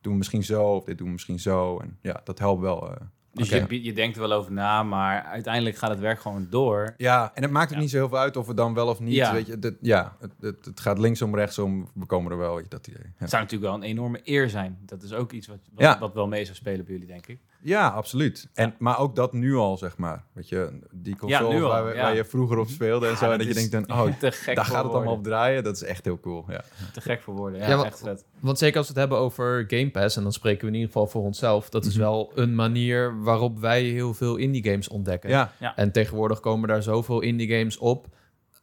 [0.00, 1.78] doen we misschien zo of dit doen we misschien zo.
[1.78, 2.90] En ja, dat helpt wel.
[2.90, 2.96] eh.
[3.32, 6.94] Dus je, je denkt er wel over na, maar uiteindelijk gaat het werk gewoon door.
[6.96, 7.80] Ja, en het maakt ook Ja.
[7.80, 9.32] niet zo heel veel uit of we dan wel of niet, Ja.
[9.32, 9.58] weet je.
[9.58, 12.86] Dat, ja, het, het, het gaat linksom, rechtsom, we komen er wel, weet je, dat
[12.86, 13.02] idee.
[13.02, 14.78] Ja, Het zou natuurlijk wel een enorme eer zijn.
[14.80, 17.40] Dat is ook iets wat, wat, wat wel mee zou spelen bij jullie, denk ik.
[17.64, 18.48] Ja absoluut.
[18.54, 20.24] En, maar ook dat nu al, zeg maar.
[20.32, 22.02] Weet je, die al, waar, ja.
[22.02, 23.30] waar je vroeger op speelde en zo.
[23.30, 25.64] En dat je denkt dan, oh, te gek daar gaat het allemaal op draaien.
[25.64, 26.64] Dat is echt heel cool, ja.
[26.92, 27.60] Te gek voor woorden.
[27.60, 28.24] Ja, echt vet.
[28.40, 30.86] Want zeker als we het hebben over Game Pass, en dan spreken we in ieder
[30.92, 32.02] geval voor onszelf, dat is Mhm.
[32.02, 35.30] wel een manier waarop wij heel veel indie games ontdekken.
[35.30, 38.06] Ja, En tegenwoordig komen daar zoveel indie games op.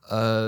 [0.07, 0.47] eh,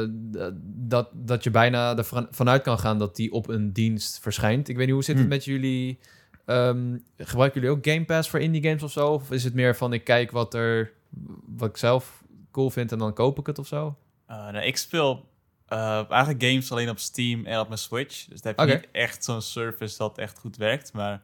[0.64, 4.70] dat, dat je bijna ervan vanuit kan gaan dat die op een dienst verschijnt.
[4.70, 5.30] Ik weet niet, hoe zit het Hm.
[5.30, 6.00] met jullie?
[6.46, 9.08] Ehm, gebruiken jullie ook Game Pass voor indie games of zo?
[9.14, 10.92] Of is het meer van ik kijk wat er
[11.46, 13.96] wat ik zelf cool vind en dan koop ik het of zo?
[14.26, 15.30] Eh, nou, ik speel
[15.68, 18.26] eh, eigenlijk games alleen op Steam en op mijn Switch.
[18.26, 20.94] Dus daar heb je niet echt zo'n service dat echt goed werkt.
[20.94, 21.22] Maar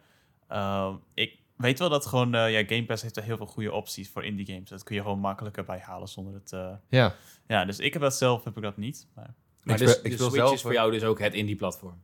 [0.47, 2.35] eh, ik weet wel dat gewoon...
[2.35, 4.69] eh, ja, Game Pass heeft er heel veel goede opties voor indie games.
[4.69, 6.51] Dat kun je gewoon makkelijker bijhalen zonder het...
[6.53, 7.15] eh, Ja,
[7.47, 9.07] ja, dus ik heb dat zelf, heb ik dat niet.
[9.15, 11.33] Maar Maar speel- dus, ik de speel Switch zelf, is voor jou dus ook het
[11.33, 12.01] indie-platform.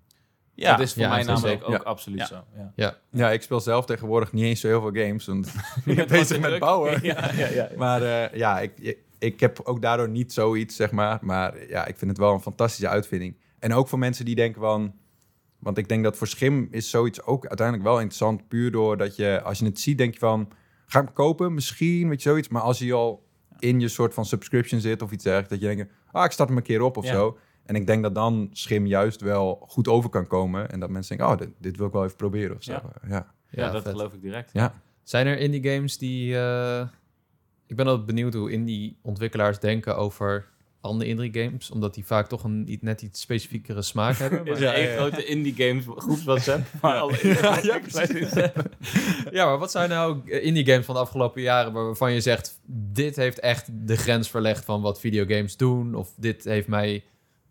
[0.56, 1.78] Ja, dat is voor Ja, mij dat namelijk ook ja.
[1.78, 2.26] absoluut Ja.
[2.26, 2.44] zo.
[2.56, 2.72] Ja.
[2.76, 2.98] ja.
[3.10, 5.26] ja, ik speel zelf tegenwoordig niet eens zo heel veel games.
[5.26, 5.48] Want
[5.86, 6.60] ik ben bezig met druk.
[6.60, 7.00] bouwen.
[7.04, 7.70] Ja, ja, ja.
[7.78, 11.20] Maar eh, ja, ik, ik, heb ook daardoor niet zoiets, zeg maar.
[11.22, 13.36] Maar ja, ik vind het wel een fantastische uitvinding.
[13.60, 14.94] En ook voor mensen die denken van...
[15.60, 18.48] Want ik denk dat voor Schim is zoiets ook uiteindelijk wel interessant.
[18.48, 20.52] Puur doordat je, als je het ziet, denk je van...
[20.86, 21.54] Ga ik hem kopen?
[21.54, 22.48] Misschien, weet je, zoiets.
[22.48, 23.24] Maar als je al
[23.60, 25.52] in je soort van subscription zit of iets dergelijks...
[25.52, 27.12] dat je denkt, ah, ik start hem een keer op of Ja.
[27.12, 27.38] zo.
[27.66, 30.72] En ik denk dat dan Schim juist wel goed over kan komen.
[30.72, 32.72] En dat mensen denken, oh, dit, dit wil ik wel even proberen of zo.
[32.72, 32.84] Ja.
[33.08, 33.34] Ja.
[33.50, 33.92] Ja, dat vet.
[33.92, 34.50] geloof ik direct.
[34.54, 34.74] Ja.
[35.04, 36.38] Zijn er indie games die...
[36.38, 36.88] eh,
[37.68, 40.48] ik ben altijd benieuwd hoe indie ontwikkelaars denken over
[40.82, 41.72] andere indie games.
[41.72, 44.40] Omdat die vaak toch een niet- net iets specifiekere smaak hebben.
[44.46, 46.66] Er is Maar, een één grote indie games groeps WhatsApp.
[46.82, 47.80] Maar alle ja,
[49.32, 52.60] ja, maar wat zijn nou eh, indie games van de afgelopen jaren waarvan je zegt...
[52.92, 55.96] dit heeft echt de grens verlegd van wat videogames doen.
[55.96, 57.04] Of dit heeft mij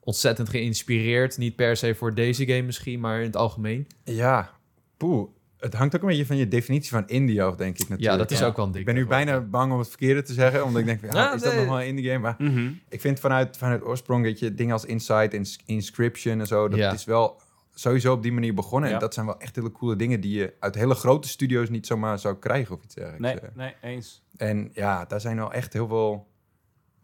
[0.05, 1.39] ontzettend geïnspireerd.
[1.39, 3.87] Niet per se voor deze game misschien, maar in het algemeen.
[4.05, 4.51] Ja,
[4.97, 5.29] poeh.
[5.59, 8.11] Het hangt ook een beetje van je definitie van indie af, denk ik natuurlijk.
[8.11, 8.47] Ja, dat is Ja.
[8.47, 8.87] ook wel een ding.
[8.89, 11.35] Ik ben nu bijna bang om het verkeerde te zeggen, omdat ik denk, ja, Ja,
[11.35, 12.19] is dat nog wel een indie game?
[12.19, 12.73] Maar Mhm.
[12.89, 16.69] ik vind vanuit, vanuit oorsprong, weet je, dingen als Insight en Ins- Inscription en zo,
[16.69, 16.93] dat Ja.
[16.93, 17.41] is wel
[17.75, 18.89] sowieso op die manier begonnen.
[18.89, 18.95] Ja.
[18.95, 21.87] En dat zijn wel echt hele coole dingen die je uit hele grote studio's niet
[21.87, 23.41] zomaar zou krijgen of iets dergelijks.
[23.41, 24.23] Nee, Eh, nee, eens.
[24.37, 26.27] En ja, daar zijn wel echt heel veel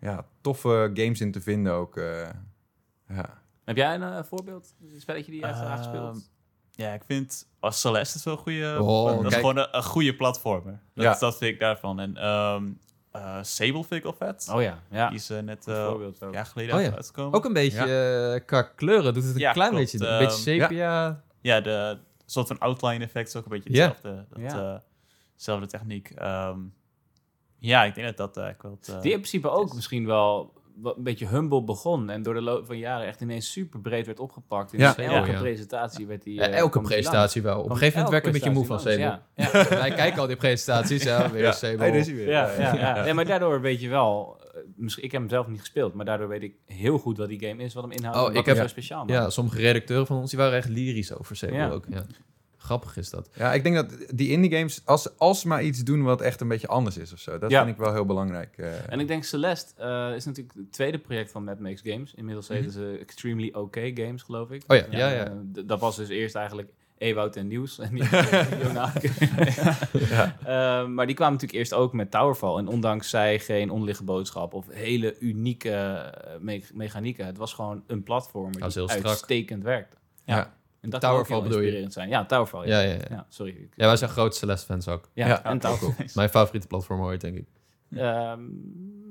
[0.01, 1.97] ja, toffe games in te vinden ook.
[1.97, 2.29] eh,
[3.13, 3.39] ja.
[3.65, 4.75] Heb jij een eh, voorbeeld?
[4.95, 6.31] Een spelletje die jij graag Ehm, speelt?
[6.71, 8.77] Ja, ik vind als Celeste is wel een goede.
[8.81, 9.35] Oh, dat is kijk.
[9.35, 10.81] gewoon een, een goede platformer.
[10.95, 11.19] Dat, Ja.
[11.19, 12.01] dat vind ik daarvan.
[12.01, 12.69] En ehm
[13.13, 14.49] eh, Sable vind ik al vet.
[14.55, 15.09] Oh ja, ja.
[15.09, 16.13] Die is eh, net eh ook.
[16.21, 16.91] een jaar geleden Oh ja.
[16.95, 17.33] uitgekomen.
[17.39, 19.91] Ook een beetje qua kleuren doet het een Ja, klein klopt.
[19.93, 20.07] beetje.
[20.07, 21.23] Een Ehm, beetje sepia.
[21.41, 23.87] Ja, de soort van outline effect is ook een beetje Ja.
[23.89, 24.27] hetzelfde.
[24.31, 24.75] Dat, Ja.
[24.75, 24.81] eh,
[25.37, 26.11] dezelfde techniek.
[26.11, 26.59] Ehm,
[27.59, 28.73] ja, ik denk dat dat eigenlijk wel...
[28.81, 30.53] het, eh, Die in principe ook is- misschien wel
[30.83, 32.11] wat een beetje humble begon.
[32.11, 34.73] En door de loop van jaren echt ineens super breed werd opgepakt.
[34.73, 34.97] In Ja.
[34.97, 35.39] elke Ja.
[35.41, 36.35] presentatie werd die...
[36.35, 37.59] Ja, eh, elke presentatie wel.
[37.63, 39.23] Op een gegeven moment werd ik een beetje moe van langs, Ja,
[39.53, 39.69] ja.
[39.69, 41.03] Wij kijken al die presentaties.
[41.03, 41.53] Ja, weer Ja.
[41.53, 41.79] Sable.
[41.91, 42.29] Hey, weer.
[42.29, 42.51] Ja,
[43.07, 46.05] ja, maar daardoor weet je wel, eh, misschien, ik heb hem zelf niet gespeeld, maar
[46.05, 48.41] daardoor weet ik heel goed wat die game is, wat hem inhoudt Oh, en wat
[48.41, 49.13] ik hem heb- zo speciaal maakt.
[49.13, 51.71] Ja, sommige redacteuren van ons die waren echt lyrisch over Ja.
[51.71, 51.85] ook.
[52.71, 52.77] Ja.
[52.77, 53.31] Grappig is dat.
[53.35, 56.41] Ja, ik denk dat die indie games, als, als ze maar iets doen wat echt
[56.41, 57.39] een beetje anders is of zo.
[57.39, 57.65] Dat Ja.
[57.65, 58.55] vind ik wel heel belangrijk.
[58.59, 58.93] eh.
[58.93, 62.15] En ik denk Celeste eh, is natuurlijk het tweede project van Mad Max Games.
[62.15, 64.63] Inmiddels heten ze Extremely OK Games, geloof ik.
[64.67, 65.25] Oh ja, ja, ja.
[65.25, 66.69] eh, d- dat was dus eerst eigenlijk
[66.99, 67.79] Ewout en Nieuws.
[67.79, 68.09] En die.
[70.45, 72.57] Eh, maar die kwamen natuurlijk eerst ook met Towerfall.
[72.59, 77.27] En ondanks zij geen onderliggende boodschap of hele unieke me- mechanieken.
[77.27, 79.97] Het was gewoon een platform die uitstekend werkte.
[80.25, 80.37] Ja.
[80.37, 80.59] Ja.
[80.81, 82.09] En dat Towerfall bedoel inspirerend zijn.
[82.09, 82.67] Ja, Towerfall.
[82.67, 83.07] Ja, Ja, ja, ja.
[83.11, 83.53] Ja, sorry.
[83.53, 85.09] Ik- Ja, wij zijn grote Celeste-fans ook.
[85.15, 85.95] Ja, Ja, en Towerfall.
[86.15, 87.47] Mijn favoriete platform ooit, denk ik.
[87.97, 88.41] Ehm,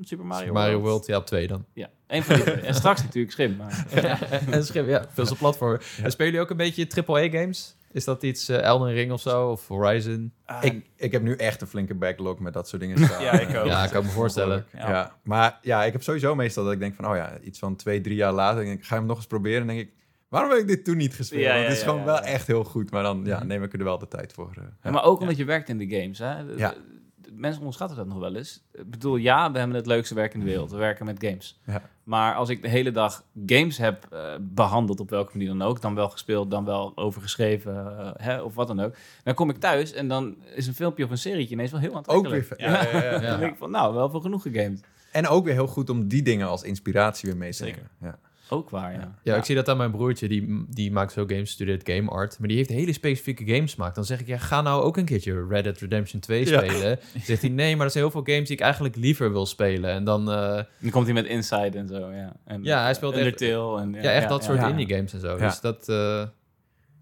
[0.01, 1.65] Super Mario, Mario World, ja, op twee dan.
[1.73, 2.43] Ja, één van die.
[2.53, 3.55] En straks natuurlijk Schim.
[3.55, 3.85] Maar...
[4.51, 5.73] en schip, ja, veel zo'n platform.
[6.03, 7.75] En spelen jullie ook een beetje AAA-games?
[7.91, 9.49] Is dat iets eh, Elden Ring of zo?
[9.49, 10.33] Of Horizon?
[10.45, 12.99] Ah, ik, ik heb nu echt een flinke backlog met dat soort dingen.
[13.21, 13.65] Ja, ik ook.
[13.65, 14.65] Ja, ik kan me voorstellen.
[14.73, 14.89] Ja.
[14.89, 15.15] Ja.
[15.23, 18.01] maar ja, ik heb sowieso meestal dat ik denk van, oh ja, iets van twee,
[18.01, 19.61] drie jaar later, denk ik, ga hem nog eens proberen?
[19.61, 19.91] En denk ik,
[20.29, 21.41] waarom heb ik dit toen niet gespeeld?
[21.41, 22.21] Ja, Want ja, het is ja, gewoon ja, wel ja.
[22.21, 24.51] echt heel goed, maar dan ja, neem ik er wel de tijd voor.
[24.57, 24.63] eh.
[24.83, 26.17] Ja, maar ook omdat je werkt in de games.
[26.19, 26.45] Hè?
[26.45, 26.69] De- Ja.
[26.69, 26.75] de-
[27.15, 28.63] de- mensen onderschatten dat nog wel eens.
[28.73, 30.71] Ik bedoel, ja, we hebben het leukste werk in de wereld.
[30.71, 31.59] We werken met games.
[31.65, 31.81] Ja.
[32.03, 35.81] Maar als ik de hele dag games heb eh, behandeld, op welke manier dan ook,
[35.81, 39.57] dan wel gespeeld, dan wel overgeschreven, eh, hè, of wat dan ook, dan kom ik
[39.57, 42.47] thuis en dan is een filmpje of een serietje ineens wel heel Ook aantrekkelijk.
[42.49, 43.11] weer, ja, ja, ja.
[43.13, 43.19] Ja.
[43.29, 44.83] Dan denk ik van, nou, wel veel genoeg gegamed.
[45.11, 47.75] En ook weer heel goed om die dingen als inspiratie weer mee te Zeker.
[47.99, 48.17] nemen.
[48.21, 48.28] Ja.
[48.51, 49.13] Ook waar, ja.
[49.23, 50.27] Ja, ik zie dat aan mijn broertje.
[50.27, 52.39] Die, die maakt zo games, studeert game art.
[52.39, 53.95] Maar die heeft hele specifieke games gemaakt.
[53.95, 56.57] Dan zeg ik, ja, ga nou ook een keertje Red Dead Redemption 2 Ja.
[56.63, 56.99] spelen.
[57.23, 59.89] Zegt hij, nee, maar er zijn heel veel games die ik eigenlijk liever wil spelen.
[59.91, 62.33] En dan, eh, Dan komt hij met Inside en zo, ja.
[62.45, 63.93] En, Ja, hij speelt echt- Undertale en...
[63.93, 64.67] ja, echt dat soort ja.
[64.67, 65.37] indie games en zo.
[65.37, 65.47] Ja.
[65.47, 65.89] Dus dat...
[65.89, 66.23] eh,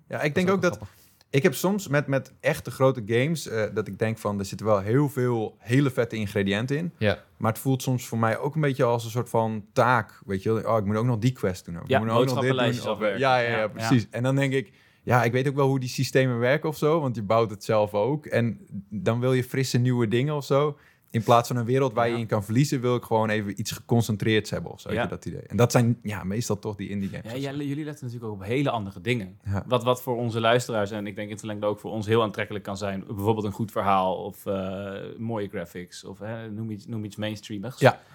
[0.10, 0.80] Ja, ik denk ook dat...
[1.38, 4.68] Ik heb soms met, met echte grote games eh, dat ik denk van er zitten
[4.68, 6.94] wel heel veel hele vette ingrediënten in.
[6.98, 7.24] Ja.
[7.38, 10.22] Maar het voelt soms voor mij ook een beetje als een soort van taak.
[10.26, 11.76] Weet je, oh, ik moet ook nog die quest doen.
[11.76, 12.92] Of ik Ja, moet ook nog dit doen.
[12.92, 14.08] Of, ja, ja, ja, Ja, precies.
[14.10, 14.72] En dan denk ik,
[15.04, 17.64] ja, ik weet ook wel hoe die systemen werken of zo, want je bouwt het
[17.64, 18.26] zelf ook.
[18.26, 18.60] En
[18.90, 20.78] dan wil je frisse nieuwe dingen of zo.
[21.10, 23.72] In plaats van een wereld waar je in kan verliezen, wil ik gewoon even iets
[23.72, 24.88] geconcentreerds hebben of zo.
[24.88, 25.04] weet Ja.
[25.04, 25.42] je, dat idee.
[25.42, 27.42] En dat zijn ja, meestal toch die indie games.
[27.42, 29.40] Ja, jullie letten natuurlijk ook op hele andere dingen.
[29.68, 32.64] Wat, wat voor onze luisteraars en ik denk in verlengde ook voor ons heel aantrekkelijk
[32.64, 33.04] kan zijn.
[33.08, 37.64] Bijvoorbeeld een goed verhaal of eh, mooie graphics of hè, noem, iets, noem iets mainstream.
[37.64, 37.70] Hè.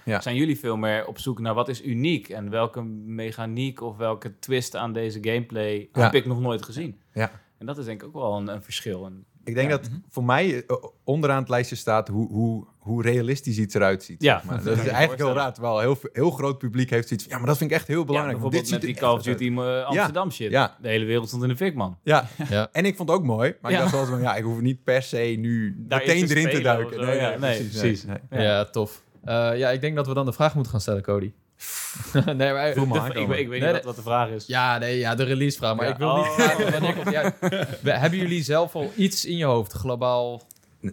[0.04, 0.20] Ja.
[0.20, 4.38] Zijn jullie veel meer op zoek naar wat is uniek en welke mechaniek of welke
[4.38, 7.00] twist aan deze gameplay heb ik nog nooit gezien?
[7.12, 7.30] Ja.
[7.58, 9.06] En dat is denk ik ook wel een, een verschil.
[9.06, 9.76] En, Ik denk Ja.
[9.76, 14.22] dat voor mij eh, onderaan het lijstje staat hoe, hoe, hoe realistisch iets eruit ziet.
[14.22, 14.62] Ja, zeg maar.
[14.64, 15.52] dat is eigenlijk heel raar.
[15.52, 17.32] Terwijl heel, heel groot publiek heeft zoiets van...
[17.34, 18.34] Ja, maar dat vind ik echt heel belangrijk.
[18.38, 20.50] bijvoorbeeld dit met ziet die Call of Duty Amsterdam shit.
[20.50, 20.76] Ja.
[20.82, 21.98] De hele wereld stond in de fik, man.
[22.02, 22.26] Ja.
[22.48, 22.68] Ja.
[22.72, 23.54] en ik vond het ook mooi.
[23.60, 23.76] Maar Ja.
[23.76, 24.20] ik dacht wel zo van...
[24.20, 27.04] Ja, ik hoef niet per se nu meteen te erin te duiken.
[27.04, 27.36] zo, ja.
[27.38, 28.04] Nee, precies.
[28.04, 28.16] nee.
[28.30, 28.40] Ja.
[28.42, 29.02] Ja, tof.
[29.24, 31.32] Eh, ja, ik denk dat we dan de vraag moeten gaan stellen, Cody.
[32.36, 32.72] nee, maar...
[32.74, 33.36] Voel me De- aankomen.
[33.36, 34.46] ik, ik weet Nee, niet wat, wat de vraag is.
[34.46, 35.76] Ja, nee, ja, de release vraag.
[35.76, 35.90] Maar Ja.
[35.92, 36.32] ik wil niet Oh.
[36.34, 37.34] vragen wanneer komt die uit.
[37.82, 40.42] We- Hebben jullie zelf al iets in je hoofd, globaal?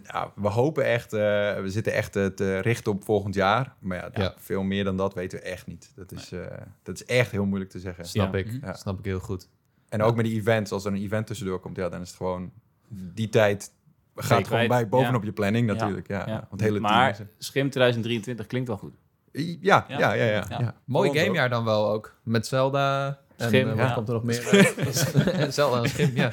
[0.04, 1.12] Ja, we hopen echt...
[1.12, 1.20] eh,
[1.60, 3.74] we zitten echt eh, te richten op volgend jaar.
[3.80, 4.34] Maar ja, Ja.
[4.38, 5.92] veel meer dan dat weten we echt niet.
[5.96, 6.40] Dat is, eh,
[6.82, 8.04] dat is echt heel moeilijk te zeggen.
[8.04, 8.38] Snap Ja.
[8.38, 8.58] ik.
[8.62, 8.72] Ja.
[8.74, 9.48] Snap ik heel goed.
[9.88, 10.72] En ook met die events.
[10.72, 11.76] Als er een event tussendoor komt...
[11.76, 12.52] Ja, dan is het gewoon...
[12.88, 13.70] Die tijd
[14.16, 15.26] gaat gewoon bij bovenop Ja.
[15.26, 16.08] je planning natuurlijk.
[16.08, 16.24] Ja.
[16.26, 16.46] Ja.
[16.48, 17.18] Want hele team maar is.
[17.46, 18.94] Schim 2023 klinkt wel goed.
[19.32, 19.98] Ja, ja, Ja.
[19.98, 20.24] ja, ja.
[20.32, 20.74] ja, Ja.
[20.84, 22.14] Mooi gamejaar dan wel ook.
[22.22, 23.18] Met Zelda.
[23.36, 24.48] En Schim, eh, wat komt er nog meer?
[24.52, 25.54] uit?
[25.54, 26.30] Zelda en Schim, ja.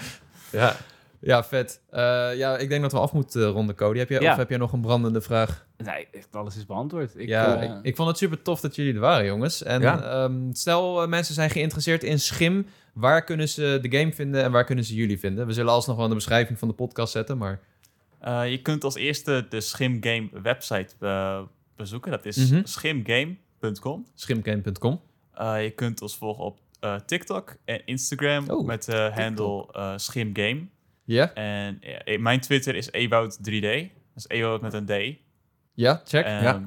[0.52, 0.76] Ja.
[1.20, 1.82] Ja, vet.
[1.90, 2.02] Eh,
[2.36, 3.98] ja, ik denk dat we af moeten ronden, Cody.
[3.98, 4.32] Heb jij, Ja.
[4.32, 5.66] Of heb jij nog een brandende vraag?
[5.78, 7.12] Nee, echt alles is beantwoord.
[7.20, 9.64] Ik, ja, eh, ik, ik vond het super tof dat jullie er waren, jongens.
[9.64, 10.02] En Ja.
[10.02, 12.68] ehm, stel, mensen zijn geïnteresseerd in Schim.
[12.94, 15.48] Waar kunnen ze de game vinden en waar kunnen ze jullie vinden?
[15.48, 17.60] We zullen alsnog wel in de beschrijving van de podcast zetten, maar...
[18.20, 20.94] Eh, je kunt als eerste de Schim Game website
[21.78, 22.12] bezoeken.
[22.12, 22.62] Dat is Mhm.
[22.66, 24.06] schimgame.com.
[24.14, 25.02] Schimgame.com.
[25.34, 29.94] Eh, je kunt ons volgen op eh, TikTok en Instagram Oh, met de handle eh
[29.96, 30.66] schimgame.
[31.04, 31.34] Ja?
[31.34, 33.62] En eh, mijn Twitter is ewoud3d.
[34.14, 35.18] Dat is ewoud met een D.
[35.74, 36.26] Ja, check.
[36.26, 36.62] Ehm, Ja.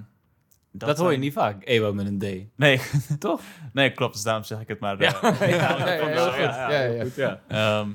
[0.72, 1.64] dat hoor je niet vaak.
[1.66, 2.56] Ewo met een D.
[2.56, 2.80] Nee,
[3.18, 3.40] Toch?
[3.72, 4.12] nee, klopt.
[4.14, 4.98] Dus daarom zeg ik het maar.
[4.98, 6.36] eh, Ja, ja, ja, ja, heel goed.
[6.38, 7.02] ja, Ja, ja.
[7.02, 7.40] goed, ja.
[7.48, 7.90] Ehm,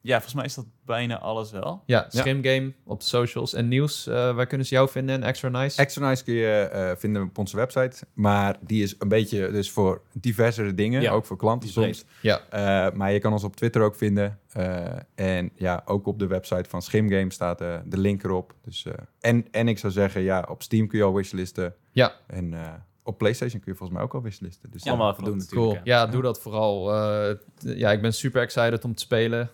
[0.00, 1.82] ja, volgens mij is dat bijna alles wel.
[1.86, 3.54] Ja, Schimgame op de socials.
[3.54, 5.14] En nieuws, eh, waar kunnen ze jou vinden?
[5.14, 5.80] En Extra Nice?
[5.80, 8.04] Extra Nice kun je eh, vinden op onze website.
[8.12, 11.02] Maar die is een beetje dus voor diversere dingen.
[11.02, 12.04] Ja, ook voor klanten soms.
[12.20, 12.40] ja.
[12.50, 14.38] Eh, maar je kan ons op Twitter ook vinden.
[14.52, 18.54] Eh, en ja, ook op de website van Schimgame staat eh, de link erop.
[18.64, 21.74] Dus, eh, en, en ik zou zeggen, ja, op Steam kun je al wishlisten.
[21.90, 22.12] Ja.
[22.26, 22.68] En eh,
[23.02, 24.70] op PlayStation kun je volgens mij ook al wishlisten.
[24.70, 25.70] Dus Ja, allemaal even doen natuurlijk.
[25.70, 25.80] Cool.
[25.84, 26.94] Ja, doe dat vooral.
[26.94, 29.50] Eh, ja, ik ben super excited om te spelen.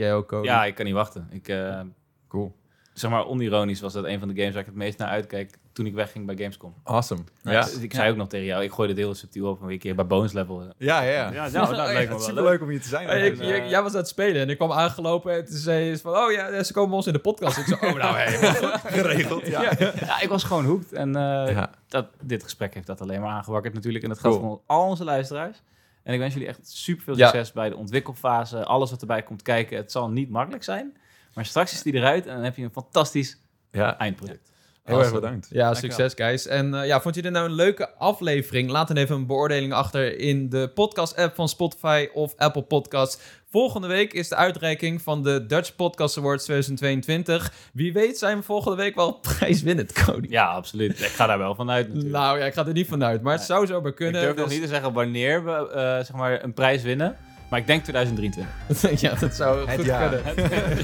[0.00, 0.46] Jij ook, Cody?
[0.46, 1.28] Ja, ik kan niet wachten.
[1.30, 1.80] Ik, eh,
[2.28, 2.54] Cool.
[2.92, 5.58] zeg maar, onironisch was dat een van de games waar ik het meest naar uitkijk
[5.72, 6.74] toen ik wegging bij Gamescom.
[6.84, 7.20] Awesome.
[7.42, 9.78] Ja, Dus ik zei ook nog tegen jou, ik gooi dit heel subtiel op een
[9.78, 10.62] keer bij bonus level.
[10.78, 11.32] ja, ja.
[11.32, 12.60] Ja, nou, dat lijkt me wel Super leuk.
[12.60, 13.06] om hier te zijn.
[13.08, 15.56] Hey, ik- jij- eh, jij was aan het spelen en ik kwam aangelopen en toen
[15.56, 17.58] zei ze van, oh ja, ze komen ons in de podcast.
[17.58, 18.26] Ik zei, oh nou, hey,
[19.00, 19.46] geregeld.
[19.46, 19.62] Ja.
[20.00, 20.92] Ja, ik was gewoon hoekt.
[20.92, 21.22] En eh,
[21.54, 21.70] Ja.
[21.88, 24.04] dat, dit gesprek heeft dat alleen maar aangewakkerd natuurlijk.
[24.04, 24.48] En dat geldt Cool.
[24.50, 25.62] voor al onze luisteraars.
[26.02, 27.26] En ik wens jullie echt super veel Ja.
[27.28, 28.64] succes bij de ontwikkelfase.
[28.64, 29.76] Alles wat erbij komt kijken.
[29.76, 30.96] Het zal niet makkelijk zijn.
[31.34, 33.38] Maar straks is die eruit en dan heb je een fantastisch
[33.70, 34.50] ja, eindproduct.
[34.84, 35.48] heel erg bedankt.
[35.50, 35.90] Ja, Dankjewel.
[35.90, 36.46] succes guys.
[36.46, 38.70] En eh, ja, vond je dit nou een leuke aflevering?
[38.70, 43.18] Laat dan even een beoordeling achter in de podcast-app van Spotify of Apple Podcasts.
[43.50, 47.52] Volgende week is de uitreiking van de Dutch Podcast Awards 2022.
[47.72, 50.26] Wie weet zijn we volgende week wel prijswinnend, Cody.
[50.30, 51.00] Ja, absoluut.
[51.00, 52.12] Ik ga daar wel vanuit natuurlijk.
[52.14, 54.20] Nou ja, ik ga er niet vanuit, maar het zou zo maar ik kunnen.
[54.20, 57.16] durf nog dus- niet te zeggen wanneer we eh, zeg maar een prijs winnen.
[57.50, 59.00] Maar ik denk 2023.
[59.00, 60.22] ja, dat zou Het goed kunnen.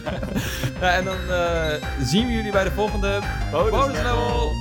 [0.80, 4.52] ja, en dan eh, zien we jullie bij de volgende bonus level.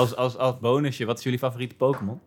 [0.00, 2.20] Als, als, als bonusje, wat is jullie favoriete Pokémon?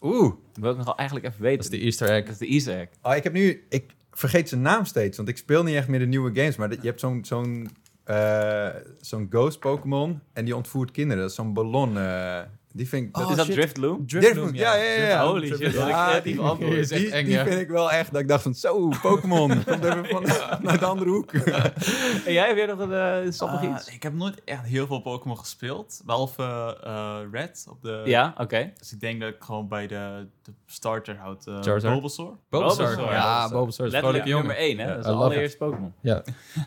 [0.00, 0.32] Oeh.
[0.52, 1.62] Dat wil ik nog wel eigenlijk even weten.
[1.62, 2.22] Dat is de Easter egg.
[2.24, 2.88] Dat is de Easter egg.
[3.02, 3.64] Oh, ik heb nu...
[3.68, 6.56] Ik vergeet zijn naam steeds, want ik speel niet echt meer de nieuwe games.
[6.56, 7.70] Maar dat- je hebt zo'n zo'n
[8.04, 8.68] eh,
[9.00, 11.20] zo'n ghost Pokémon en die ontvoert kinderen.
[11.22, 11.98] Dat is zo'n ballon.
[11.98, 12.40] eh,
[12.72, 13.16] die vind ik...
[13.18, 13.46] Oh, is dat.
[13.46, 14.06] Drifloom?
[14.06, 15.06] Drifloom, ja, ja, ja.
[15.06, 15.26] ja.
[15.26, 16.72] Holy shit, Ja, creatief die, antwoord.
[16.72, 17.44] is echt die, eng, die ja.
[17.44, 20.30] vind ik wel echt, dat ik dacht van, zo, Pokémon, komt even van,
[20.68, 21.32] uit de andere hoek.
[22.26, 23.88] En jij, heb jij nog een uh, sappig Ah, iets?
[23.94, 26.02] ik heb nooit echt heel veel Pokémon gespeeld.
[26.04, 28.02] Behalve eh, Red op de...
[28.04, 28.72] Ja, oké.
[28.78, 30.26] Dus ik denk dat ik gewoon bij de,
[30.66, 31.46] de starter houd.
[31.46, 31.92] eh Charizard?
[31.92, 32.32] Bulbasaur.
[32.50, 32.86] Bulbasaur.
[32.96, 33.48] Bulbasaur, Ja.
[33.48, 34.46] Bulbasaur is een Letterlijk jongen.
[34.46, 34.86] nummer 1, hè?
[34.86, 35.92] Dat is de allereerste Pokémon.
[36.00, 36.22] Ja.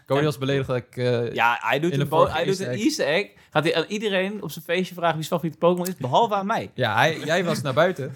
[0.05, 0.97] Cody was beledigd dat ik...
[0.97, 3.27] eh, Ja, hij doet, een, hij doet een Easter Easter egg.
[3.51, 6.45] Gaat hij aan iedereen op zijn feestje vragen wie zijn favoriete Pokémon is, behalve aan
[6.45, 6.71] mij.
[6.73, 8.11] Ja, hij, jij was naar buiten.